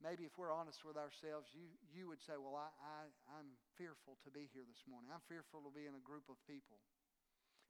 Maybe 0.03 0.25
if 0.25 0.37
we're 0.37 0.53
honest 0.53 0.85
with 0.85 0.97
ourselves, 0.97 1.51
you, 1.53 1.69
you 1.93 2.09
would 2.09 2.21
say, 2.21 2.37
Well, 2.37 2.57
I, 2.57 2.69
I, 2.81 3.01
I'm 3.39 3.49
fearful 3.77 4.17
to 4.25 4.31
be 4.31 4.49
here 4.53 4.65
this 4.69 4.85
morning. 4.89 5.11
I'm 5.13 5.25
fearful 5.29 5.65
to 5.65 5.73
be 5.73 5.89
in 5.89 5.97
a 5.97 6.05
group 6.05 6.29
of 6.29 6.37
people. 6.45 6.79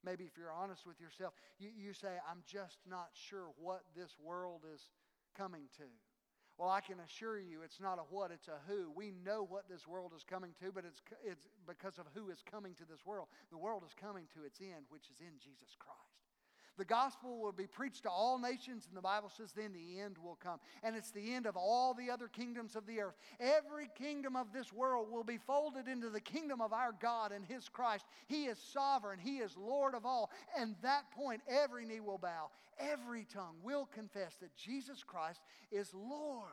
Maybe 0.05 0.25
if 0.25 0.39
you're 0.39 0.53
honest 0.53 0.87
with 0.87 1.01
yourself, 1.01 1.35
you, 1.59 1.71
you 1.75 1.93
say, 1.93 2.15
I'm 2.31 2.45
just 2.47 2.79
not 2.87 3.11
sure 3.15 3.51
what 3.59 3.83
this 3.97 4.15
world 4.23 4.63
is 4.69 4.81
coming 5.35 5.67
to. 5.79 5.89
Well, 6.57 6.71
I 6.71 6.81
can 6.81 6.97
assure 7.05 7.39
you 7.39 7.61
it's 7.61 7.81
not 7.81 7.99
a 7.99 8.07
what, 8.09 8.31
it's 8.31 8.49
a 8.49 8.57
who. 8.65 8.91
We 8.95 9.13
know 9.13 9.45
what 9.45 9.69
this 9.69 9.87
world 9.87 10.13
is 10.17 10.25
coming 10.25 10.55
to, 10.63 10.73
but 10.73 10.85
it's, 10.89 11.03
it's 11.21 11.49
because 11.67 11.99
of 11.99 12.07
who 12.15 12.31
is 12.31 12.41
coming 12.49 12.75
to 12.81 12.87
this 12.89 13.05
world. 13.05 13.29
The 13.51 13.59
world 13.59 13.83
is 13.85 13.93
coming 13.93 14.25
to 14.35 14.45
its 14.45 14.61
end, 14.61 14.89
which 14.89 15.11
is 15.13 15.21
in 15.21 15.37
Jesus 15.37 15.77
Christ. 15.77 16.06
The 16.79 16.85
gospel 16.85 17.39
will 17.41 17.53
be 17.53 17.67
preached 17.67 18.03
to 18.03 18.11
all 18.11 18.39
nations, 18.39 18.87
and 18.89 18.97
the 18.97 19.03
Bible 19.03 19.31
says 19.35 19.53
then 19.53 19.73
the 19.73 20.01
end 20.01 20.17
will 20.19 20.39
come. 20.43 20.59
And 20.83 20.95
it's 20.95 21.11
the 21.11 21.35
end 21.35 21.47
of 21.47 21.57
all 21.57 21.95
the 21.95 22.11
other 22.11 22.29
kingdoms 22.29 22.77
of 22.77 22.87
the 22.87 23.01
earth. 23.01 23.15
Every 23.41 23.89
kingdom 23.97 24.37
of 24.37 24.53
this 24.53 24.73
world 24.73 25.11
will 25.11 25.25
be 25.25 25.39
folded 25.39 25.89
into 25.89 26.11
the 26.11 26.21
kingdom 26.21 26.61
of 26.61 26.73
our 26.73 26.95
God 27.01 27.33
and 27.33 27.45
His 27.45 27.69
Christ. 27.69 28.05
He 28.27 28.45
is 28.45 28.59
sovereign, 28.59 29.19
He 29.19 29.39
is 29.39 29.57
Lord 29.57 29.95
of 29.95 30.05
all. 30.05 30.31
And 30.59 30.75
that 30.83 31.11
point, 31.13 31.41
every 31.49 31.87
knee 31.87 32.01
will 32.01 32.19
bow, 32.19 32.51
every 32.79 33.25
tongue 33.25 33.57
will 33.63 33.87
confess 33.87 34.35
that 34.41 34.55
Jesus 34.57 35.03
Christ 35.03 35.41
is 35.71 35.93
Lord. 35.95 36.51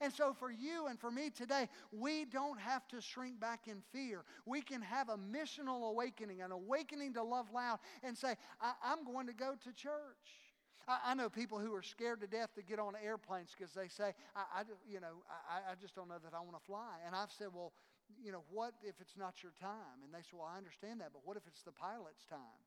And 0.00 0.12
so, 0.12 0.32
for 0.32 0.50
you 0.50 0.86
and 0.86 0.98
for 0.98 1.10
me 1.10 1.30
today, 1.30 1.68
we 1.92 2.24
don't 2.24 2.58
have 2.58 2.86
to 2.88 3.00
shrink 3.00 3.40
back 3.40 3.66
in 3.66 3.82
fear. 3.92 4.24
We 4.46 4.62
can 4.62 4.82
have 4.82 5.08
a 5.08 5.16
missional 5.16 5.90
awakening, 5.90 6.42
an 6.42 6.52
awakening 6.52 7.14
to 7.14 7.22
love 7.22 7.46
loud, 7.52 7.78
and 8.02 8.16
say, 8.16 8.34
I- 8.60 8.92
am 8.92 9.04
going 9.04 9.26
to 9.26 9.32
go 9.32 9.54
to 9.64 9.72
church. 9.72 10.50
I, 10.88 11.14
know 11.14 11.28
people 11.28 11.58
who 11.58 11.72
are 11.74 11.82
scared 11.82 12.20
to 12.20 12.26
death 12.26 12.54
to 12.56 12.62
get 12.62 12.78
on 12.80 12.94
airplanes 13.04 13.50
because 13.56 13.72
they 13.74 13.86
say, 13.86 14.12
I, 14.34 14.60
I 14.60 14.62
you 14.90 14.98
know, 14.98 15.22
I, 15.28 15.72
I 15.72 15.74
just 15.80 15.94
don't 15.94 16.08
know 16.08 16.18
that 16.24 16.34
I 16.34 16.40
want 16.40 16.58
to 16.58 16.64
fly. 16.64 16.98
And 17.06 17.14
I've 17.14 17.30
said, 17.30 17.48
well, 17.54 17.72
you 18.18 18.32
know, 18.32 18.42
what 18.50 18.74
if 18.82 18.94
it's 19.00 19.16
not 19.16 19.42
your 19.42 19.52
time? 19.60 20.02
And 20.04 20.12
they 20.12 20.18
say, 20.18 20.34
well, 20.34 20.50
I 20.52 20.58
understand 20.58 21.00
that, 21.00 21.10
but 21.12 21.22
what 21.24 21.36
if 21.36 21.46
it's 21.46 21.62
the 21.62 21.72
pilot's 21.72 22.26
time? 22.26 22.58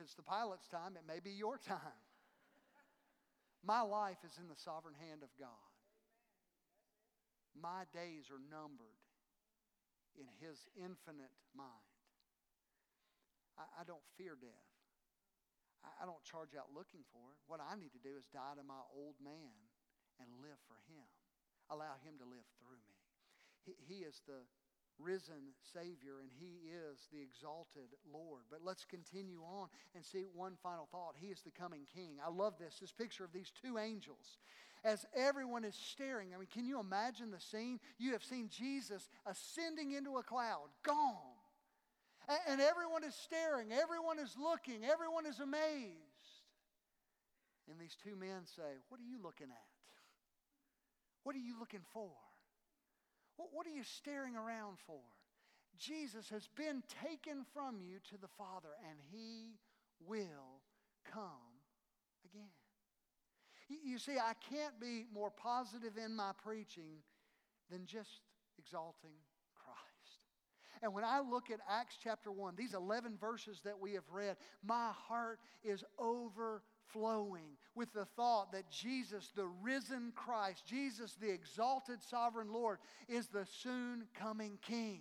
If 0.00 0.08
it's 0.08 0.16
the 0.16 0.24
pilot's 0.24 0.64
time, 0.64 0.96
it 0.96 1.04
may 1.04 1.20
be 1.20 1.36
your 1.36 1.60
time. 1.68 2.00
My 3.60 3.84
life 3.84 4.16
is 4.24 4.32
in 4.40 4.48
the 4.48 4.56
sovereign 4.56 4.96
hand 4.96 5.20
of 5.20 5.28
God. 5.36 5.68
My 7.52 7.84
days 7.92 8.32
are 8.32 8.40
numbered 8.40 8.96
in 10.16 10.24
His 10.40 10.56
infinite 10.72 11.36
mind. 11.52 11.92
I, 13.60 13.68
I 13.76 13.82
don't 13.84 14.00
fear 14.16 14.40
death. 14.40 14.72
I, 15.84 15.92
I 16.00 16.08
don't 16.08 16.24
charge 16.24 16.56
out 16.56 16.72
looking 16.72 17.04
for 17.12 17.36
it. 17.36 17.38
What 17.44 17.60
I 17.60 17.76
need 17.76 17.92
to 17.92 18.00
do 18.00 18.16
is 18.16 18.24
die 18.32 18.56
to 18.56 18.64
my 18.64 18.80
old 18.96 19.20
man 19.20 19.52
and 20.16 20.32
live 20.40 20.56
for 20.64 20.80
Him. 20.88 21.04
Allow 21.68 22.00
Him 22.00 22.16
to 22.24 22.26
live 22.26 22.48
through 22.56 22.80
me. 22.88 22.96
He, 23.68 23.76
he 23.84 23.98
is 24.08 24.24
the 24.24 24.48
risen 24.98 25.54
Savior, 25.72 26.20
and 26.20 26.30
He 26.38 26.68
is 26.68 27.08
the 27.12 27.20
exalted 27.20 27.88
Lord. 28.12 28.42
But 28.50 28.60
let's 28.64 28.84
continue 28.84 29.40
on 29.42 29.68
and 29.94 30.04
see 30.04 30.26
one 30.34 30.56
final 30.62 30.88
thought. 30.90 31.14
He 31.16 31.28
is 31.28 31.42
the 31.42 31.50
coming 31.50 31.86
King. 31.94 32.16
I 32.24 32.30
love 32.30 32.54
this, 32.58 32.78
this 32.80 32.92
picture 32.92 33.24
of 33.24 33.32
these 33.32 33.52
two 33.62 33.78
angels. 33.78 34.38
As 34.82 35.04
everyone 35.14 35.64
is 35.64 35.74
staring, 35.74 36.34
I 36.34 36.38
mean, 36.38 36.48
can 36.52 36.64
you 36.64 36.80
imagine 36.80 37.30
the 37.30 37.40
scene? 37.40 37.80
You 37.98 38.12
have 38.12 38.24
seen 38.24 38.48
Jesus 38.48 39.08
ascending 39.26 39.92
into 39.92 40.16
a 40.16 40.22
cloud, 40.22 40.68
gone. 40.82 41.16
And 42.48 42.60
everyone 42.60 43.04
is 43.04 43.14
staring, 43.14 43.72
everyone 43.72 44.18
is 44.18 44.36
looking, 44.40 44.84
everyone 44.84 45.26
is 45.26 45.40
amazed. 45.40 46.00
And 47.68 47.78
these 47.78 47.96
two 48.02 48.16
men 48.16 48.46
say, 48.46 48.78
What 48.88 49.00
are 49.00 49.04
you 49.04 49.18
looking 49.22 49.48
at? 49.50 49.70
What 51.22 51.36
are 51.36 51.40
you 51.40 51.58
looking 51.58 51.84
for? 51.92 52.10
What 53.52 53.66
are 53.66 53.70
you 53.70 53.84
staring 53.84 54.36
around 54.36 54.78
for? 54.86 55.00
Jesus 55.78 56.28
has 56.30 56.48
been 56.56 56.82
taken 57.02 57.44
from 57.54 57.80
you 57.80 57.98
to 58.10 58.20
the 58.20 58.28
Father, 58.36 58.68
and 58.88 58.98
He 59.10 59.56
will 60.06 60.60
come 61.12 61.22
again. 62.24 62.50
You 63.84 63.98
see, 63.98 64.18
I 64.18 64.32
can't 64.50 64.80
be 64.80 65.06
more 65.12 65.30
positive 65.30 65.96
in 65.96 66.16
my 66.16 66.32
preaching 66.42 67.02
than 67.70 67.86
just 67.86 68.20
exalting 68.58 69.14
Christ. 69.54 69.80
And 70.82 70.92
when 70.92 71.04
I 71.04 71.20
look 71.20 71.50
at 71.50 71.60
Acts 71.68 71.96
chapter 72.02 72.32
1, 72.32 72.54
these 72.56 72.74
11 72.74 73.16
verses 73.20 73.60
that 73.64 73.78
we 73.78 73.94
have 73.94 74.10
read, 74.10 74.36
my 74.64 74.90
heart 74.92 75.38
is 75.62 75.84
over 75.98 76.62
flowing 76.92 77.56
with 77.74 77.92
the 77.92 78.04
thought 78.04 78.52
that 78.52 78.70
Jesus, 78.70 79.30
the 79.34 79.48
risen 79.62 80.12
Christ, 80.14 80.64
Jesus, 80.66 81.16
the 81.20 81.30
exalted 81.30 82.02
sovereign 82.02 82.52
Lord, 82.52 82.78
is 83.08 83.28
the 83.28 83.46
soon 83.46 84.04
coming 84.14 84.58
King. 84.62 85.00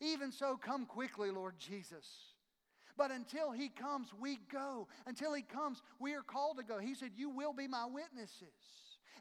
Even 0.00 0.32
so, 0.32 0.56
come 0.56 0.86
quickly, 0.86 1.30
Lord 1.30 1.54
Jesus. 1.58 2.06
But 2.96 3.10
until 3.10 3.52
he 3.52 3.68
comes, 3.68 4.08
we 4.18 4.38
go. 4.50 4.88
Until 5.06 5.34
he 5.34 5.42
comes, 5.42 5.82
we 5.98 6.14
are 6.14 6.22
called 6.22 6.58
to 6.58 6.64
go. 6.64 6.78
He 6.78 6.94
said, 6.94 7.10
You 7.16 7.30
will 7.30 7.52
be 7.52 7.68
my 7.68 7.86
witnesses. 7.86 8.48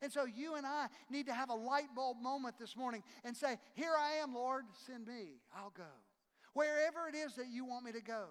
And 0.02 0.12
so 0.12 0.26
you 0.26 0.56
and 0.56 0.66
I 0.66 0.88
need 1.10 1.26
to 1.28 1.34
have 1.34 1.50
a 1.50 1.56
light 1.56 1.94
bulb 1.96 2.18
moment 2.22 2.56
this 2.60 2.76
morning 2.76 3.04
and 3.24 3.36
say, 3.36 3.58
Here 3.74 3.94
I 3.98 4.22
am, 4.24 4.34
Lord, 4.34 4.66
send 4.86 5.08
me. 5.08 5.40
I'll 5.56 5.74
go. 5.76 5.84
Wherever 6.54 7.08
it 7.10 7.16
is 7.16 7.36
that 7.36 7.48
you 7.52 7.66
want 7.66 7.86
me 7.86 7.92
to 7.92 8.02
go. 8.02 8.28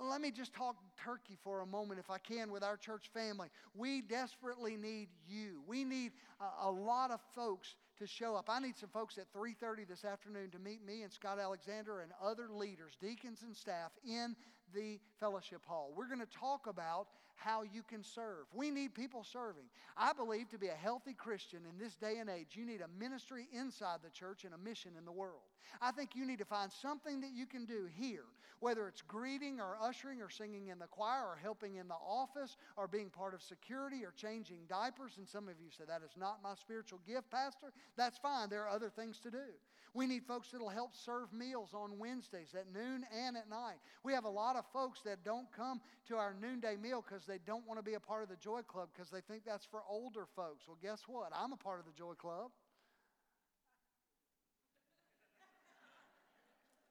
Let 0.00 0.20
me 0.20 0.30
just 0.30 0.54
talk 0.54 0.76
turkey 1.02 1.36
for 1.42 1.60
a 1.60 1.66
moment, 1.66 1.98
if 1.98 2.08
I 2.08 2.18
can, 2.18 2.52
with 2.52 2.62
our 2.62 2.76
church 2.76 3.10
family. 3.12 3.48
We 3.74 4.00
desperately 4.00 4.76
need 4.76 5.08
you. 5.26 5.62
We 5.66 5.84
need 5.84 6.12
a, 6.40 6.68
a 6.68 6.70
lot 6.70 7.10
of 7.10 7.20
folks 7.34 7.74
to 7.98 8.06
show 8.06 8.36
up. 8.36 8.48
I 8.48 8.60
need 8.60 8.76
some 8.76 8.90
folks 8.90 9.18
at 9.18 9.32
3:30 9.32 9.88
this 9.88 10.04
afternoon 10.04 10.50
to 10.50 10.58
meet 10.60 10.84
me 10.86 11.02
and 11.02 11.12
Scott 11.12 11.38
Alexander 11.40 12.00
and 12.00 12.12
other 12.22 12.48
leaders, 12.48 12.96
deacons 13.00 13.42
and 13.42 13.56
staff 13.56 13.90
in 14.04 14.36
the 14.72 15.00
fellowship 15.18 15.64
hall. 15.66 15.92
We're 15.96 16.08
going 16.08 16.20
to 16.20 16.38
talk 16.38 16.66
about 16.68 17.08
how 17.34 17.62
you 17.62 17.82
can 17.82 18.04
serve. 18.04 18.46
We 18.54 18.70
need 18.70 18.94
people 18.94 19.24
serving. 19.24 19.64
I 19.96 20.12
believe 20.12 20.48
to 20.50 20.58
be 20.58 20.68
a 20.68 20.74
healthy 20.74 21.12
Christian 21.12 21.60
in 21.68 21.78
this 21.78 21.96
day 21.96 22.18
and 22.18 22.30
age, 22.30 22.54
you 22.54 22.64
need 22.64 22.80
a 22.80 22.88
ministry 23.00 23.48
inside 23.52 23.98
the 24.04 24.10
church 24.10 24.44
and 24.44 24.54
a 24.54 24.58
mission 24.58 24.92
in 24.96 25.04
the 25.04 25.12
world. 25.12 25.42
I 25.80 25.90
think 25.90 26.10
you 26.14 26.24
need 26.26 26.38
to 26.38 26.44
find 26.44 26.70
something 26.70 27.20
that 27.20 27.32
you 27.34 27.46
can 27.46 27.64
do 27.64 27.88
here, 27.98 28.24
whether 28.62 28.86
it's 28.86 29.02
greeting 29.02 29.60
or 29.60 29.76
ushering 29.82 30.22
or 30.22 30.30
singing 30.30 30.68
in 30.68 30.78
the 30.78 30.86
choir 30.86 31.24
or 31.26 31.36
helping 31.36 31.76
in 31.76 31.88
the 31.88 31.94
office 31.94 32.56
or 32.76 32.86
being 32.86 33.10
part 33.10 33.34
of 33.34 33.42
security 33.42 34.04
or 34.04 34.12
changing 34.16 34.60
diapers. 34.68 35.14
And 35.18 35.28
some 35.28 35.48
of 35.48 35.54
you 35.60 35.68
say, 35.76 35.84
That 35.86 36.02
is 36.04 36.16
not 36.16 36.38
my 36.42 36.54
spiritual 36.54 37.00
gift, 37.06 37.28
Pastor. 37.28 37.72
That's 37.96 38.18
fine. 38.18 38.48
There 38.48 38.62
are 38.62 38.68
other 38.68 38.88
things 38.88 39.18
to 39.20 39.30
do. 39.30 39.50
We 39.94 40.06
need 40.06 40.24
folks 40.24 40.50
that'll 40.50 40.70
help 40.70 40.94
serve 40.94 41.32
meals 41.32 41.74
on 41.74 41.98
Wednesdays 41.98 42.54
at 42.54 42.72
noon 42.72 43.04
and 43.14 43.36
at 43.36 43.50
night. 43.50 43.76
We 44.04 44.14
have 44.14 44.24
a 44.24 44.30
lot 44.30 44.56
of 44.56 44.64
folks 44.72 45.00
that 45.02 45.22
don't 45.22 45.50
come 45.52 45.80
to 46.08 46.16
our 46.16 46.34
noonday 46.40 46.76
meal 46.76 47.04
because 47.06 47.26
they 47.26 47.38
don't 47.44 47.66
want 47.66 47.78
to 47.78 47.84
be 47.84 47.94
a 47.94 48.00
part 48.00 48.22
of 48.22 48.30
the 48.30 48.36
Joy 48.36 48.62
Club 48.62 48.88
because 48.94 49.10
they 49.10 49.20
think 49.20 49.44
that's 49.44 49.66
for 49.66 49.82
older 49.86 50.26
folks. 50.34 50.66
Well, 50.66 50.78
guess 50.80 51.02
what? 51.06 51.30
I'm 51.34 51.52
a 51.52 51.58
part 51.58 51.78
of 51.78 51.84
the 51.84 51.92
Joy 51.92 52.14
Club. 52.14 52.52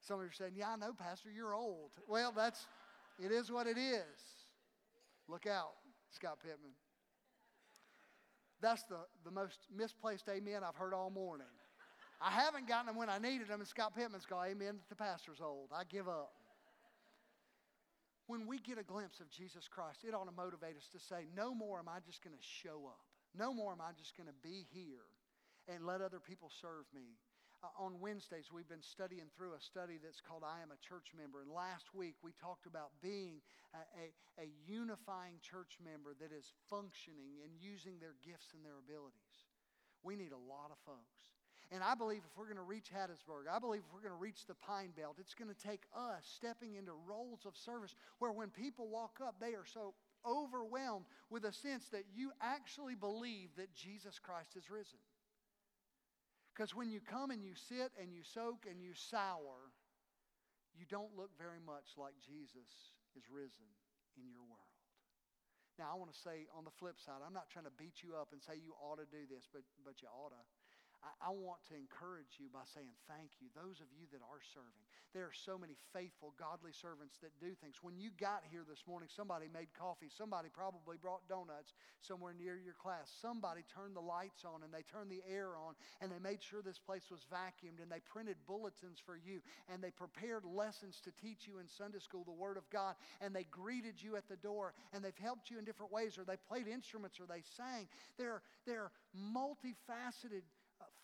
Some 0.01 0.19
of 0.19 0.23
you 0.23 0.29
are 0.29 0.33
saying, 0.33 0.53
Yeah, 0.55 0.71
I 0.71 0.75
know, 0.75 0.93
Pastor, 0.93 1.29
you're 1.29 1.53
old. 1.53 1.91
Well, 2.07 2.33
that's 2.35 2.67
it 3.19 3.31
is 3.31 3.51
what 3.51 3.67
it 3.67 3.77
is. 3.77 4.19
Look 5.27 5.45
out, 5.47 5.73
Scott 6.09 6.39
Pittman. 6.41 6.71
That's 8.61 8.83
the, 8.83 8.97
the 9.25 9.31
most 9.31 9.59
misplaced 9.75 10.29
amen 10.29 10.61
I've 10.67 10.75
heard 10.75 10.93
all 10.93 11.09
morning. 11.09 11.47
I 12.21 12.29
haven't 12.29 12.67
gotten 12.67 12.85
them 12.85 12.95
when 12.95 13.09
I 13.09 13.17
needed 13.17 13.47
them, 13.47 13.59
and 13.59 13.67
Scott 13.67 13.95
Pittman's 13.95 14.25
going, 14.25 14.51
Amen, 14.51 14.79
the 14.89 14.95
pastor's 14.95 15.41
old. 15.41 15.69
I 15.73 15.83
give 15.83 16.07
up. 16.07 16.33
When 18.27 18.47
we 18.47 18.59
get 18.59 18.77
a 18.77 18.83
glimpse 18.83 19.19
of 19.19 19.29
Jesus 19.29 19.67
Christ, 19.67 20.05
it 20.07 20.13
ought 20.13 20.25
to 20.25 20.31
motivate 20.31 20.77
us 20.77 20.87
to 20.93 20.99
say, 20.99 21.25
No 21.35 21.53
more 21.53 21.79
am 21.79 21.89
I 21.89 21.99
just 22.05 22.23
going 22.23 22.35
to 22.35 22.41
show 22.41 22.85
up. 22.87 23.01
No 23.37 23.53
more 23.53 23.71
am 23.71 23.81
I 23.81 23.91
just 23.97 24.15
going 24.15 24.27
to 24.27 24.47
be 24.47 24.65
here 24.71 25.07
and 25.67 25.85
let 25.85 26.01
other 26.01 26.19
people 26.19 26.51
serve 26.61 26.85
me. 26.93 27.17
Uh, 27.61 27.69
on 27.77 28.01
Wednesdays, 28.01 28.49
we've 28.49 28.67
been 28.67 28.81
studying 28.81 29.29
through 29.37 29.53
a 29.53 29.61
study 29.61 30.01
that's 30.01 30.17
called 30.17 30.41
I 30.41 30.65
Am 30.65 30.73
a 30.73 30.81
Church 30.81 31.13
Member. 31.13 31.45
And 31.45 31.53
last 31.53 31.93
week, 31.93 32.17
we 32.25 32.33
talked 32.33 32.65
about 32.65 32.89
being 33.05 33.37
a, 33.77 33.85
a, 34.01 34.05
a 34.41 34.47
unifying 34.65 35.37
church 35.45 35.77
member 35.77 36.17
that 36.17 36.33
is 36.33 36.57
functioning 36.73 37.37
and 37.45 37.53
using 37.61 38.01
their 38.01 38.17
gifts 38.25 38.57
and 38.57 38.65
their 38.65 38.81
abilities. 38.81 39.45
We 40.01 40.17
need 40.17 40.33
a 40.33 40.41
lot 40.49 40.73
of 40.73 40.81
folks. 40.89 41.21
And 41.69 41.85
I 41.85 41.93
believe 41.93 42.25
if 42.25 42.33
we're 42.33 42.49
going 42.49 42.57
to 42.57 42.65
reach 42.65 42.89
Hattiesburg, 42.89 43.45
I 43.45 43.61
believe 43.61 43.85
if 43.85 43.93
we're 43.93 44.01
going 44.01 44.17
to 44.17 44.19
reach 44.19 44.49
the 44.49 44.57
Pine 44.57 44.89
Belt, 44.97 45.21
it's 45.21 45.37
going 45.37 45.53
to 45.53 45.61
take 45.61 45.85
us 45.93 46.25
stepping 46.25 46.75
into 46.81 46.97
roles 47.05 47.45
of 47.45 47.53
service 47.55 47.93
where 48.17 48.33
when 48.33 48.49
people 48.49 48.89
walk 48.89 49.21
up, 49.21 49.37
they 49.39 49.53
are 49.53 49.69
so 49.69 49.93
overwhelmed 50.25 51.05
with 51.29 51.45
a 51.45 51.53
sense 51.53 51.87
that 51.93 52.09
you 52.11 52.33
actually 52.41 52.97
believe 52.97 53.53
that 53.55 53.73
Jesus 53.77 54.17
Christ 54.17 54.57
is 54.57 54.69
risen. 54.69 54.97
Because 56.61 56.77
when 56.77 56.93
you 56.93 57.01
come 57.01 57.33
and 57.33 57.41
you 57.41 57.57
sit 57.57 57.89
and 57.97 58.13
you 58.13 58.21
soak 58.21 58.69
and 58.69 58.77
you 58.77 58.93
sour, 58.93 59.73
you 60.77 60.85
don't 60.85 61.09
look 61.17 61.33
very 61.33 61.57
much 61.57 61.97
like 61.97 62.13
Jesus 62.21 62.93
is 63.17 63.25
risen 63.33 63.65
in 64.13 64.29
your 64.29 64.45
world. 64.45 64.77
Now, 65.81 65.89
I 65.89 65.97
want 65.97 66.13
to 66.13 66.21
say 66.21 66.45
on 66.53 66.61
the 66.61 66.75
flip 66.77 67.01
side, 67.01 67.25
I'm 67.25 67.33
not 67.33 67.49
trying 67.49 67.65
to 67.65 67.73
beat 67.81 68.05
you 68.05 68.13
up 68.13 68.29
and 68.29 68.37
say 68.37 68.61
you 68.61 68.77
ought 68.77 69.01
to 69.01 69.09
do 69.09 69.25
this, 69.25 69.49
but, 69.49 69.65
but 69.81 70.05
you 70.05 70.07
ought 70.13 70.37
to. 70.37 70.43
I, 71.01 71.29
I 71.29 71.31
want 71.33 71.65
to 71.69 71.75
encourage 71.75 72.37
you 72.37 72.47
by 72.53 72.65
saying 72.73 72.93
thank 73.09 73.41
you. 73.41 73.49
Those 73.57 73.81
of 73.81 73.89
you 73.93 74.05
that 74.13 74.21
are 74.21 74.41
serving, 74.53 74.85
there 75.13 75.25
are 75.25 75.35
so 75.35 75.57
many 75.57 75.75
faithful, 75.91 76.31
godly 76.37 76.71
servants 76.71 77.17
that 77.19 77.33
do 77.41 77.51
things. 77.59 77.81
When 77.81 77.97
you 77.97 78.13
got 78.15 78.45
here 78.47 78.63
this 78.63 78.85
morning, 78.87 79.09
somebody 79.11 79.49
made 79.51 79.73
coffee. 79.75 80.07
Somebody 80.07 80.47
probably 80.53 80.95
brought 80.95 81.27
donuts 81.27 81.73
somewhere 81.99 82.33
near 82.37 82.55
your 82.55 82.77
class. 82.77 83.11
Somebody 83.19 83.65
turned 83.67 83.97
the 83.97 84.03
lights 84.03 84.45
on 84.45 84.63
and 84.63 84.71
they 84.71 84.85
turned 84.87 85.11
the 85.11 85.25
air 85.27 85.57
on 85.57 85.75
and 85.99 86.11
they 86.13 86.21
made 86.21 86.39
sure 86.39 86.61
this 86.61 86.79
place 86.79 87.09
was 87.11 87.25
vacuumed 87.27 87.81
and 87.81 87.91
they 87.91 87.99
printed 88.07 88.37
bulletins 88.47 89.01
for 89.03 89.17
you 89.17 89.41
and 89.67 89.83
they 89.83 89.91
prepared 89.91 90.45
lessons 90.45 91.01
to 91.03 91.11
teach 91.19 91.43
you 91.49 91.59
in 91.59 91.67
Sunday 91.67 91.99
school 91.99 92.23
the 92.23 92.31
Word 92.31 92.55
of 92.55 92.69
God 92.69 92.95
and 93.19 93.35
they 93.35 93.45
greeted 93.51 93.99
you 93.99 94.15
at 94.15 94.29
the 94.29 94.39
door 94.39 94.73
and 94.93 95.03
they've 95.03 95.17
helped 95.17 95.49
you 95.49 95.59
in 95.59 95.65
different 95.65 95.91
ways 95.91 96.17
or 96.17 96.23
they 96.23 96.39
played 96.47 96.67
instruments 96.67 97.19
or 97.19 97.25
they 97.25 97.43
sang. 97.57 97.87
They're, 98.17 98.41
they're 98.65 98.91
multifaceted 99.11 100.47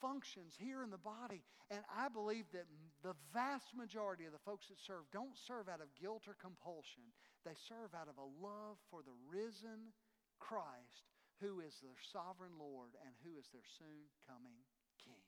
functions 0.02 0.56
here 0.58 0.84
in 0.84 0.90
the 0.90 1.02
body. 1.02 1.44
And 1.70 1.82
I 1.92 2.08
believe 2.08 2.46
that 2.54 2.70
the 3.04 3.18
vast 3.34 3.76
majority 3.76 4.26
of 4.26 4.34
the 4.34 4.46
folks 4.48 4.68
that 4.70 4.80
serve 4.80 5.06
don't 5.12 5.36
serve 5.36 5.68
out 5.68 5.84
of 5.84 5.92
guilt 6.00 6.26
or 6.28 6.36
compulsion, 6.40 7.04
they 7.44 7.56
serve 7.68 7.92
out 7.94 8.08
of 8.08 8.18
a 8.18 8.30
love 8.40 8.80
for 8.90 9.04
the 9.04 9.16
risen 9.28 9.92
Christ, 10.40 11.10
who 11.42 11.60
is 11.60 11.78
their 11.82 11.98
sovereign 12.14 12.56
Lord 12.58 12.96
and 13.04 13.14
who 13.26 13.38
is 13.38 13.50
their 13.52 13.66
soon 13.78 14.10
coming 14.26 14.58
King. 15.02 15.22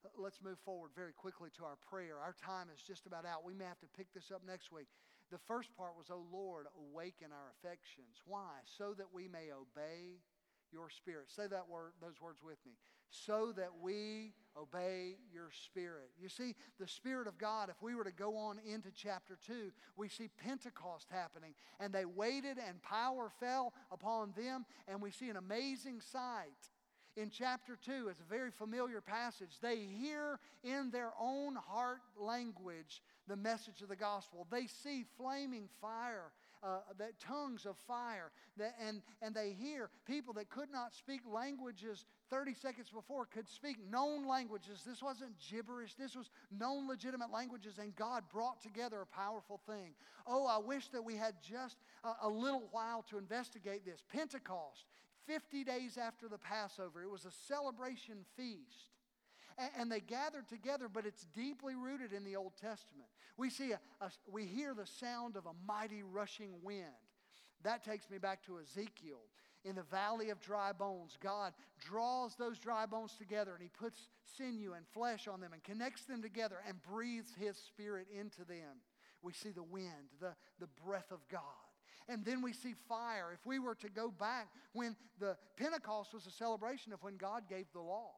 Uh, 0.00 0.08
let's 0.16 0.40
move 0.40 0.58
forward 0.64 0.96
very 0.96 1.12
quickly 1.12 1.50
to 1.60 1.64
our 1.68 1.76
prayer. 1.84 2.16
Our 2.16 2.34
time 2.40 2.72
is 2.72 2.80
just 2.80 3.04
about 3.04 3.26
out. 3.26 3.44
We 3.44 3.54
may 3.54 3.68
have 3.68 3.82
to 3.84 3.96
pick 3.96 4.08
this 4.16 4.32
up 4.32 4.42
next 4.46 4.72
week. 4.72 4.88
The 5.30 5.42
first 5.46 5.70
part 5.76 5.94
was, 5.94 6.08
Oh 6.10 6.26
Lord, 6.32 6.66
awaken 6.74 7.30
our 7.30 7.52
affections. 7.54 8.18
Why? 8.26 8.64
So 8.64 8.94
that 8.96 9.12
we 9.12 9.28
may 9.28 9.52
obey 9.52 10.18
your 10.72 10.90
spirit. 10.90 11.30
Say 11.30 11.46
that 11.46 11.68
word, 11.68 11.92
those 12.00 12.18
words 12.20 12.42
with 12.42 12.58
me 12.64 12.72
so 13.10 13.52
that 13.52 13.70
we 13.82 14.32
obey 14.56 15.16
your 15.32 15.50
spirit. 15.64 16.10
You 16.20 16.28
see, 16.28 16.54
the 16.78 16.88
Spirit 16.88 17.26
of 17.26 17.38
God, 17.38 17.68
if 17.68 17.82
we 17.82 17.94
were 17.94 18.04
to 18.04 18.12
go 18.12 18.36
on 18.36 18.58
into 18.66 18.90
chapter 18.90 19.38
2, 19.46 19.70
we 19.96 20.08
see 20.08 20.28
Pentecost 20.42 21.08
happening, 21.10 21.54
and 21.78 21.92
they 21.92 22.04
waited, 22.04 22.58
and 22.58 22.82
power 22.82 23.30
fell 23.40 23.72
upon 23.90 24.32
them, 24.36 24.64
and 24.88 25.00
we 25.00 25.10
see 25.10 25.28
an 25.28 25.36
amazing 25.36 26.00
sight. 26.00 26.70
In 27.16 27.28
chapter 27.28 27.76
2, 27.84 28.08
it's 28.08 28.20
a 28.20 28.34
very 28.34 28.50
familiar 28.50 29.00
passage. 29.00 29.58
They 29.60 29.78
hear 29.78 30.38
in 30.62 30.90
their 30.90 31.12
own 31.20 31.56
heart 31.56 32.02
language 32.16 33.02
the 33.26 33.36
message 33.36 33.82
of 33.82 33.88
the 33.88 33.96
gospel. 33.96 34.46
They 34.50 34.66
see 34.66 35.04
flaming 35.16 35.68
fire 35.80 36.32
uh, 36.62 36.78
that 36.98 37.18
tongues 37.18 37.66
of 37.66 37.76
fire, 37.86 38.30
that, 38.56 38.74
and, 38.86 39.02
and 39.22 39.34
they 39.34 39.56
hear 39.58 39.90
people 40.06 40.34
that 40.34 40.50
could 40.50 40.70
not 40.70 40.94
speak 40.94 41.20
languages 41.32 42.04
30 42.30 42.54
seconds 42.54 42.88
before 42.90 43.26
could 43.26 43.48
speak 43.48 43.76
known 43.90 44.26
languages. 44.26 44.82
This 44.86 45.02
wasn't 45.02 45.32
gibberish, 45.38 45.94
this 45.94 46.14
was 46.14 46.30
known 46.50 46.88
legitimate 46.88 47.32
languages, 47.32 47.78
and 47.78 47.94
God 47.96 48.24
brought 48.32 48.60
together 48.60 49.00
a 49.00 49.06
powerful 49.06 49.60
thing. 49.66 49.94
Oh, 50.26 50.46
I 50.46 50.58
wish 50.58 50.88
that 50.88 51.04
we 51.04 51.16
had 51.16 51.34
just 51.42 51.76
a, 52.04 52.26
a 52.26 52.28
little 52.28 52.68
while 52.70 53.04
to 53.10 53.18
investigate 53.18 53.84
this. 53.84 54.02
Pentecost, 54.12 54.86
50 55.26 55.64
days 55.64 55.98
after 55.98 56.28
the 56.28 56.38
Passover, 56.38 57.02
it 57.02 57.10
was 57.10 57.24
a 57.24 57.30
celebration 57.30 58.18
feast 58.36 58.90
and 59.78 59.90
they 59.90 60.00
gathered 60.00 60.48
together, 60.48 60.88
but 60.92 61.06
it's 61.06 61.26
deeply 61.34 61.74
rooted 61.74 62.12
in 62.12 62.24
the 62.24 62.36
Old 62.36 62.52
Testament. 62.60 63.08
We 63.36 63.50
see 63.50 63.72
a, 63.72 63.80
a, 64.00 64.10
we 64.30 64.44
hear 64.44 64.74
the 64.74 64.86
sound 64.86 65.36
of 65.36 65.46
a 65.46 65.52
mighty 65.66 66.02
rushing 66.02 66.52
wind. 66.62 66.86
That 67.62 67.84
takes 67.84 68.10
me 68.10 68.18
back 68.18 68.44
to 68.46 68.58
Ezekiel. 68.58 69.20
In 69.64 69.74
the 69.74 69.82
valley 69.82 70.30
of 70.30 70.40
dry 70.40 70.72
bones, 70.72 71.18
God 71.22 71.52
draws 71.78 72.34
those 72.36 72.58
dry 72.58 72.86
bones 72.86 73.14
together 73.18 73.52
and 73.52 73.62
He 73.62 73.68
puts 73.68 74.08
sinew 74.36 74.72
and 74.72 74.86
flesh 74.88 75.28
on 75.28 75.40
them 75.40 75.52
and 75.52 75.62
connects 75.62 76.04
them 76.04 76.22
together 76.22 76.56
and 76.66 76.80
breathes 76.82 77.32
His 77.38 77.56
Spirit 77.56 78.06
into 78.18 78.44
them. 78.44 78.80
We 79.22 79.34
see 79.34 79.50
the 79.50 79.62
wind, 79.62 80.14
the, 80.18 80.32
the 80.58 80.68
breath 80.82 81.10
of 81.10 81.26
God. 81.28 81.42
And 82.08 82.24
then 82.24 82.40
we 82.40 82.54
see 82.54 82.74
fire. 82.88 83.32
If 83.34 83.44
we 83.44 83.58
were 83.58 83.74
to 83.76 83.90
go 83.90 84.10
back 84.10 84.48
when 84.72 84.96
the 85.18 85.36
Pentecost 85.56 86.14
was 86.14 86.26
a 86.26 86.30
celebration 86.30 86.92
of 86.92 87.02
when 87.02 87.16
God 87.16 87.42
gave 87.48 87.66
the 87.72 87.80
law. 87.80 88.12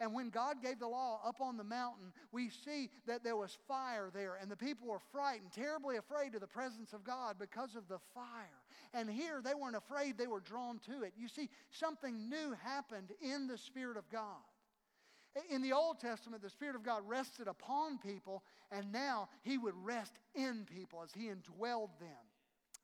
And 0.00 0.14
when 0.14 0.30
God 0.30 0.62
gave 0.62 0.78
the 0.78 0.86
law 0.86 1.20
up 1.26 1.40
on 1.40 1.56
the 1.56 1.64
mountain, 1.64 2.12
we 2.30 2.50
see 2.50 2.90
that 3.06 3.24
there 3.24 3.36
was 3.36 3.58
fire 3.66 4.10
there, 4.14 4.38
and 4.40 4.48
the 4.48 4.56
people 4.56 4.88
were 4.88 5.00
frightened, 5.10 5.50
terribly 5.52 5.96
afraid 5.96 6.34
of 6.34 6.40
the 6.40 6.46
presence 6.46 6.92
of 6.92 7.02
God 7.02 7.36
because 7.38 7.74
of 7.74 7.88
the 7.88 7.98
fire. 8.14 8.62
And 8.94 9.10
here 9.10 9.40
they 9.42 9.54
weren't 9.54 9.76
afraid, 9.76 10.16
they 10.16 10.28
were 10.28 10.40
drawn 10.40 10.78
to 10.86 11.02
it. 11.02 11.14
You 11.16 11.26
see, 11.26 11.50
something 11.70 12.28
new 12.28 12.54
happened 12.62 13.10
in 13.20 13.48
the 13.48 13.58
Spirit 13.58 13.96
of 13.96 14.08
God. 14.08 14.36
In 15.50 15.62
the 15.62 15.72
Old 15.72 15.98
Testament, 16.00 16.42
the 16.42 16.50
Spirit 16.50 16.76
of 16.76 16.82
God 16.82 17.02
rested 17.06 17.48
upon 17.48 17.98
people, 17.98 18.44
and 18.70 18.92
now 18.92 19.28
He 19.42 19.58
would 19.58 19.74
rest 19.82 20.12
in 20.34 20.64
people 20.64 21.02
as 21.02 21.12
He 21.12 21.28
indwelled 21.28 21.90
them. 21.98 22.08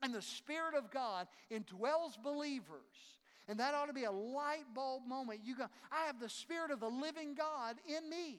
And 0.03 0.13
the 0.13 0.23
Spirit 0.23 0.75
of 0.75 0.91
God 0.91 1.29
indwells 1.51 2.21
believers 2.23 3.15
and 3.49 3.61
that 3.61 3.75
ought 3.75 3.87
to 3.87 3.93
be 3.93 4.05
a 4.05 4.11
light 4.11 4.65
bulb 4.75 5.07
moment. 5.07 5.41
You 5.45 5.57
go, 5.57 5.67
I 5.93 6.07
have 6.07 6.21
the 6.21 6.29
Spirit 6.29 6.71
of 6.71 6.81
the 6.81 6.89
living 6.89 7.35
God 7.35 7.77
in 7.87 8.09
me. 8.09 8.39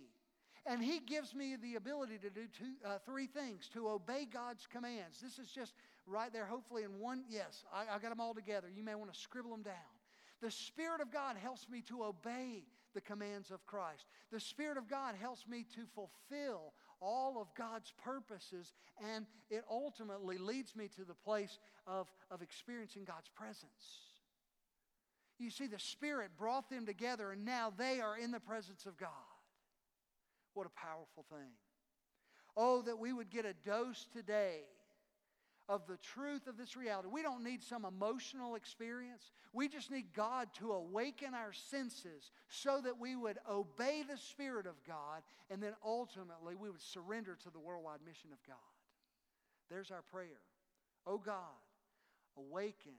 And 0.65 0.83
He 0.83 0.99
gives 0.99 1.35
me 1.35 1.55
the 1.61 1.75
ability 1.75 2.17
to 2.19 2.29
do 2.29 2.47
two, 2.57 2.73
uh, 2.83 2.97
three 3.05 3.27
things 3.27 3.69
to 3.73 3.87
obey 3.87 4.25
God's 4.31 4.65
commands. 4.65 5.21
This 5.21 5.37
is 5.37 5.51
just 5.51 5.73
right 6.07 6.33
there, 6.33 6.45
hopefully, 6.45 6.83
in 6.83 6.99
one. 6.99 7.23
Yes, 7.29 7.63
I, 7.71 7.95
I 7.95 7.99
got 7.99 8.09
them 8.09 8.19
all 8.19 8.33
together. 8.33 8.67
You 8.75 8.83
may 8.83 8.95
want 8.95 9.13
to 9.13 9.19
scribble 9.19 9.51
them 9.51 9.61
down. 9.61 9.73
The 10.41 10.49
Spirit 10.49 11.01
of 11.01 11.11
God 11.11 11.37
helps 11.37 11.69
me 11.69 11.81
to 11.87 12.03
obey 12.03 12.63
the 12.95 13.01
commands 13.01 13.51
of 13.51 13.65
Christ. 13.67 14.05
The 14.31 14.39
Spirit 14.39 14.77
of 14.77 14.89
God 14.89 15.15
helps 15.19 15.47
me 15.47 15.65
to 15.75 15.81
fulfill 15.93 16.73
all 16.99 17.39
of 17.39 17.53
God's 17.55 17.93
purposes, 18.03 18.73
and 19.13 19.27
it 19.51 19.63
ultimately 19.69 20.37
leads 20.37 20.75
me 20.75 20.89
to 20.95 21.03
the 21.03 21.13
place 21.13 21.59
of, 21.85 22.11
of 22.31 22.41
experiencing 22.41 23.03
God's 23.03 23.29
presence. 23.29 24.14
You 25.37 25.49
see, 25.49 25.67
the 25.67 25.79
Spirit 25.79 26.31
brought 26.37 26.69
them 26.69 26.85
together, 26.85 27.31
and 27.31 27.43
now 27.43 27.73
they 27.75 27.99
are 27.99 28.17
in 28.17 28.31
the 28.31 28.39
presence 28.39 28.85
of 28.85 28.97
God. 28.97 29.09
What 30.53 30.65
a 30.65 30.69
powerful 30.69 31.25
thing. 31.29 31.51
Oh, 32.55 32.81
that 32.83 32.97
we 32.97 33.11
would 33.11 33.29
get 33.29 33.45
a 33.45 33.53
dose 33.53 34.07
today 34.13 34.61
of 35.67 35.85
the 35.87 35.97
truth 35.97 36.47
of 36.47 36.57
this 36.57 36.77
reality. 36.77 37.09
We 37.11 37.23
don't 37.23 37.43
need 37.43 37.63
some 37.63 37.85
emotional 37.85 38.55
experience. 38.55 39.31
We 39.51 39.67
just 39.67 39.91
need 39.91 40.13
God 40.13 40.47
to 40.59 40.71
awaken 40.71 41.33
our 41.33 41.51
senses 41.51 42.31
so 42.47 42.79
that 42.81 42.99
we 42.99 43.15
would 43.15 43.39
obey 43.49 44.03
the 44.07 44.17
Spirit 44.17 44.67
of 44.67 44.75
God 44.87 45.23
and 45.49 45.61
then 45.61 45.73
ultimately 45.83 46.55
we 46.55 46.69
would 46.69 46.81
surrender 46.81 47.35
to 47.43 47.49
the 47.49 47.59
worldwide 47.59 47.99
mission 48.05 48.29
of 48.31 48.37
God. 48.47 48.55
There's 49.69 49.89
our 49.89 50.03
prayer. 50.03 50.39
Oh 51.07 51.17
God, 51.17 51.35
awaken, 52.37 52.93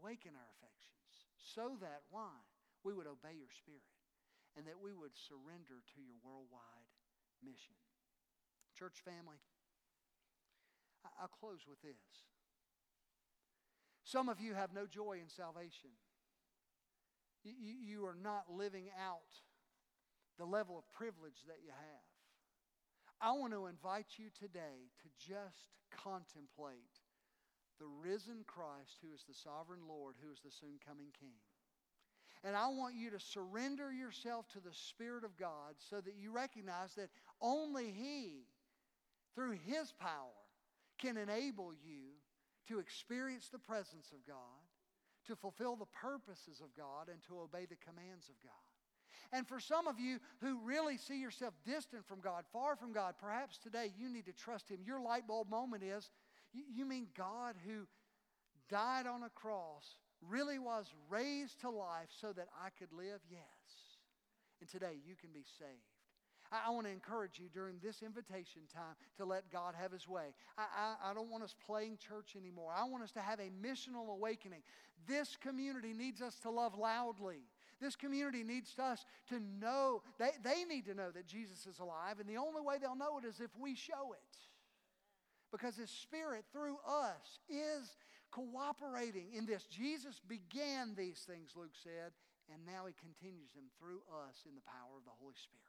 awaken 0.00 0.30
our 0.34 0.48
affections 0.56 1.01
so 1.42 1.76
that, 1.82 2.06
why? 2.10 2.32
We 2.84 2.94
would 2.94 3.06
obey 3.06 3.34
your 3.38 3.50
Spirit 3.50 3.82
and 4.56 4.66
that 4.66 4.80
we 4.82 4.92
would 4.92 5.14
surrender 5.14 5.82
to 5.94 5.98
your 6.00 6.18
worldwide 6.22 6.90
mission. 7.42 7.76
Church 8.78 9.02
family, 9.04 9.38
I'll 11.20 11.28
close 11.28 11.66
with 11.68 11.80
this. 11.82 12.26
Some 14.04 14.28
of 14.28 14.40
you 14.40 14.54
have 14.54 14.72
no 14.74 14.86
joy 14.86 15.18
in 15.22 15.28
salvation. 15.28 15.90
You, 17.44 17.54
you 17.54 18.06
are 18.06 18.18
not 18.20 18.50
living 18.50 18.90
out 18.98 19.40
the 20.38 20.44
level 20.44 20.78
of 20.78 20.90
privilege 20.92 21.42
that 21.46 21.62
you 21.64 21.70
have. 21.70 22.06
I 23.20 23.32
want 23.32 23.52
to 23.52 23.66
invite 23.66 24.18
you 24.18 24.26
today 24.34 24.90
to 25.02 25.08
just 25.18 25.70
contemplate 25.90 27.01
the 27.78 27.86
risen 27.86 28.44
Christ 28.46 28.98
who 29.02 29.12
is 29.14 29.24
the 29.26 29.34
sovereign 29.34 29.86
Lord, 29.88 30.14
who 30.22 30.32
is 30.32 30.40
the 30.44 30.50
soon 30.50 30.78
coming 30.86 31.08
King. 31.18 31.36
And 32.44 32.56
I 32.56 32.68
want 32.68 32.96
you 32.96 33.10
to 33.10 33.20
surrender 33.20 33.92
yourself 33.92 34.48
to 34.50 34.60
the 34.60 34.74
Spirit 34.74 35.24
of 35.24 35.36
God 35.36 35.74
so 35.78 36.00
that 36.00 36.14
you 36.18 36.32
recognize 36.32 36.94
that 36.94 37.10
only 37.40 37.90
He, 37.90 38.46
through 39.34 39.58
His 39.64 39.92
power, 39.92 40.42
can 40.98 41.16
enable 41.16 41.72
you 41.72 42.18
to 42.68 42.78
experience 42.78 43.48
the 43.48 43.58
presence 43.58 44.10
of 44.12 44.26
God, 44.26 44.36
to 45.26 45.36
fulfill 45.36 45.76
the 45.76 45.86
purposes 45.86 46.60
of 46.60 46.74
God, 46.76 47.08
and 47.08 47.22
to 47.28 47.40
obey 47.40 47.66
the 47.66 47.76
commands 47.76 48.28
of 48.28 48.34
God. 48.42 48.52
And 49.32 49.46
for 49.46 49.60
some 49.60 49.86
of 49.86 49.98
you 49.98 50.18
who 50.40 50.58
really 50.64 50.98
see 50.98 51.20
yourself 51.20 51.54
distant 51.64 52.06
from 52.06 52.20
God, 52.20 52.44
far 52.52 52.76
from 52.76 52.92
God, 52.92 53.14
perhaps 53.18 53.56
today 53.56 53.92
you 53.96 54.08
need 54.08 54.26
to 54.26 54.32
trust 54.32 54.68
Him. 54.68 54.80
Your 54.84 55.00
light 55.00 55.26
bulb 55.26 55.48
moment 55.48 55.82
is 55.82 56.10
you 56.52 56.84
mean 56.86 57.08
God 57.16 57.54
who 57.66 57.86
died 58.68 59.06
on 59.06 59.22
a 59.22 59.30
cross 59.30 59.96
really 60.20 60.58
was 60.58 60.86
raised 61.08 61.60
to 61.60 61.70
life 61.70 62.08
so 62.20 62.32
that 62.32 62.48
I 62.64 62.68
could 62.78 62.92
live? 62.92 63.20
Yes. 63.30 63.42
And 64.60 64.68
today 64.68 64.98
you 65.06 65.14
can 65.16 65.30
be 65.32 65.44
saved. 65.58 65.92
I, 66.52 66.70
want 66.70 66.86
to 66.86 66.92
encourage 66.92 67.38
you 67.38 67.46
during 67.52 67.76
this 67.82 68.02
invitation 68.02 68.62
time 68.72 68.94
to 69.16 69.24
let 69.24 69.50
God 69.50 69.74
have 69.80 69.90
His 69.90 70.06
way. 70.06 70.34
I, 70.58 70.64
I, 70.76 71.10
I 71.10 71.14
don't 71.14 71.30
want 71.30 71.42
us 71.42 71.54
playing 71.64 71.96
church 71.96 72.36
anymore. 72.36 72.72
I 72.76 72.84
want 72.84 73.02
us 73.02 73.10
to 73.12 73.20
have 73.20 73.40
a 73.40 73.50
missional 73.66 74.12
awakening. 74.12 74.60
This 75.08 75.36
community 75.36 75.94
needs 75.94 76.20
us 76.20 76.38
to 76.40 76.50
love 76.50 76.78
loudly. 76.78 77.48
This 77.80 77.96
community 77.96 78.44
needs 78.44 78.78
us 78.78 79.04
to 79.30 79.40
know, 79.60 80.02
they, 80.18 80.30
they 80.44 80.64
need 80.64 80.84
to 80.86 80.94
know 80.94 81.10
that 81.10 81.26
Jesus 81.26 81.66
is 81.66 81.78
alive, 81.80 82.20
and 82.20 82.28
the 82.28 82.36
only 82.36 82.60
way 82.60 82.76
they'll 82.80 82.94
know 82.94 83.18
it 83.18 83.26
is 83.26 83.40
if 83.40 83.50
we 83.58 83.74
show 83.74 84.12
it. 84.12 84.38
Because 85.52 85.76
His 85.76 85.90
Spirit 85.90 86.48
through 86.50 86.80
us 86.88 87.38
is 87.46 88.00
cooperating 88.32 89.36
in 89.36 89.44
this. 89.44 89.68
Jesus 89.68 90.18
began 90.24 90.96
these 90.96 91.20
things, 91.28 91.52
Luke 91.54 91.76
said, 91.76 92.16
and 92.48 92.64
now 92.64 92.88
He 92.88 92.96
continues 92.96 93.52
them 93.52 93.68
through 93.78 94.00
us 94.24 94.48
in 94.48 94.56
the 94.56 94.64
power 94.64 94.96
of 94.96 95.04
the 95.04 95.12
Holy 95.20 95.36
Spirit. 95.36 95.68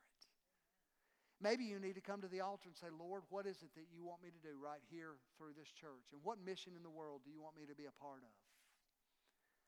Maybe 1.43 1.67
you 1.67 1.75
need 1.75 1.99
to 1.99 2.05
come 2.05 2.23
to 2.23 2.31
the 2.31 2.39
altar 2.39 2.71
and 2.71 2.77
say, 2.79 2.87
Lord, 2.87 3.27
what 3.27 3.43
is 3.43 3.59
it 3.59 3.75
that 3.75 3.91
you 3.91 4.07
want 4.07 4.23
me 4.23 4.31
to 4.31 4.39
do 4.39 4.55
right 4.55 4.79
here 4.87 5.19
through 5.35 5.59
this 5.59 5.67
church? 5.75 6.07
And 6.15 6.23
what 6.23 6.39
mission 6.39 6.71
in 6.71 6.87
the 6.87 6.93
world 6.93 7.27
do 7.27 7.31
you 7.35 7.43
want 7.43 7.59
me 7.59 7.67
to 7.67 7.75
be 7.75 7.83
a 7.83 7.95
part 7.99 8.23
of? 8.23 8.31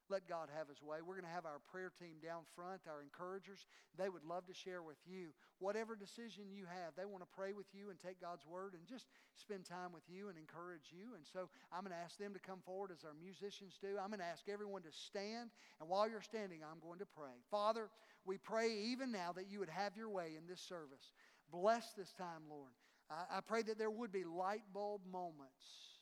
Let 0.09 0.29
God 0.29 0.49
have 0.53 0.69
His 0.69 0.81
way. 0.81 1.01
We're 1.01 1.17
going 1.17 1.27
to 1.27 1.33
have 1.33 1.45
our 1.45 1.59
prayer 1.71 1.91
team 1.91 2.21
down 2.21 2.43
front, 2.55 2.85
our 2.87 3.01
encouragers. 3.01 3.65
They 3.97 4.09
would 4.09 4.23
love 4.23 4.45
to 4.47 4.53
share 4.53 4.83
with 4.83 5.01
you 5.05 5.33
whatever 5.59 5.95
decision 5.95 6.51
you 6.53 6.65
have. 6.65 6.93
They 6.95 7.05
want 7.05 7.23
to 7.23 7.35
pray 7.35 7.53
with 7.53 7.67
you 7.73 7.89
and 7.89 7.97
take 7.99 8.21
God's 8.21 8.45
word 8.45 8.73
and 8.73 8.85
just 8.85 9.07
spend 9.33 9.65
time 9.65 9.93
with 9.93 10.03
you 10.07 10.29
and 10.29 10.37
encourage 10.37 10.93
you. 10.93 11.15
And 11.15 11.25
so 11.25 11.49
I'm 11.71 11.81
going 11.81 11.95
to 11.95 12.03
ask 12.03 12.17
them 12.17 12.33
to 12.33 12.39
come 12.39 12.59
forward 12.65 12.91
as 12.91 13.03
our 13.03 13.17
musicians 13.17 13.79
do. 13.81 13.97
I'm 13.97 14.09
going 14.13 14.21
to 14.21 14.29
ask 14.29 14.45
everyone 14.49 14.83
to 14.83 14.93
stand. 14.93 15.49
And 15.81 15.89
while 15.89 16.09
you're 16.09 16.21
standing, 16.21 16.61
I'm 16.61 16.79
going 16.79 16.99
to 16.99 17.09
pray. 17.09 17.41
Father, 17.49 17.89
we 18.25 18.37
pray 18.37 18.71
even 18.93 19.11
now 19.11 19.33
that 19.33 19.49
you 19.49 19.59
would 19.59 19.73
have 19.73 19.97
your 19.97 20.09
way 20.09 20.37
in 20.37 20.45
this 20.47 20.61
service. 20.61 21.13
Bless 21.51 21.93
this 21.93 22.13
time, 22.13 22.45
Lord. 22.49 22.73
I, 23.09 23.39
pray 23.45 23.61
that 23.61 23.77
there 23.77 23.91
would 23.91 24.11
be 24.11 24.23
light 24.23 24.63
bulb 24.73 25.01
moments 25.11 26.01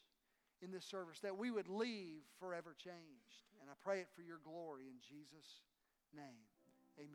in 0.61 0.71
this 0.71 0.85
service, 0.85 1.19
that 1.19 1.37
we 1.37 1.51
would 1.51 1.67
leave 1.67 2.21
forever 2.39 2.75
changed. 2.81 3.42
And 3.63 3.71
I 3.71 3.79
pray 3.79 4.03
it 4.03 4.11
for 4.11 4.19
your 4.19 4.43
glory 4.43 4.91
in 4.91 4.99
Jesus' 4.99 5.63
name. 6.11 6.43
Amen. 6.99 7.07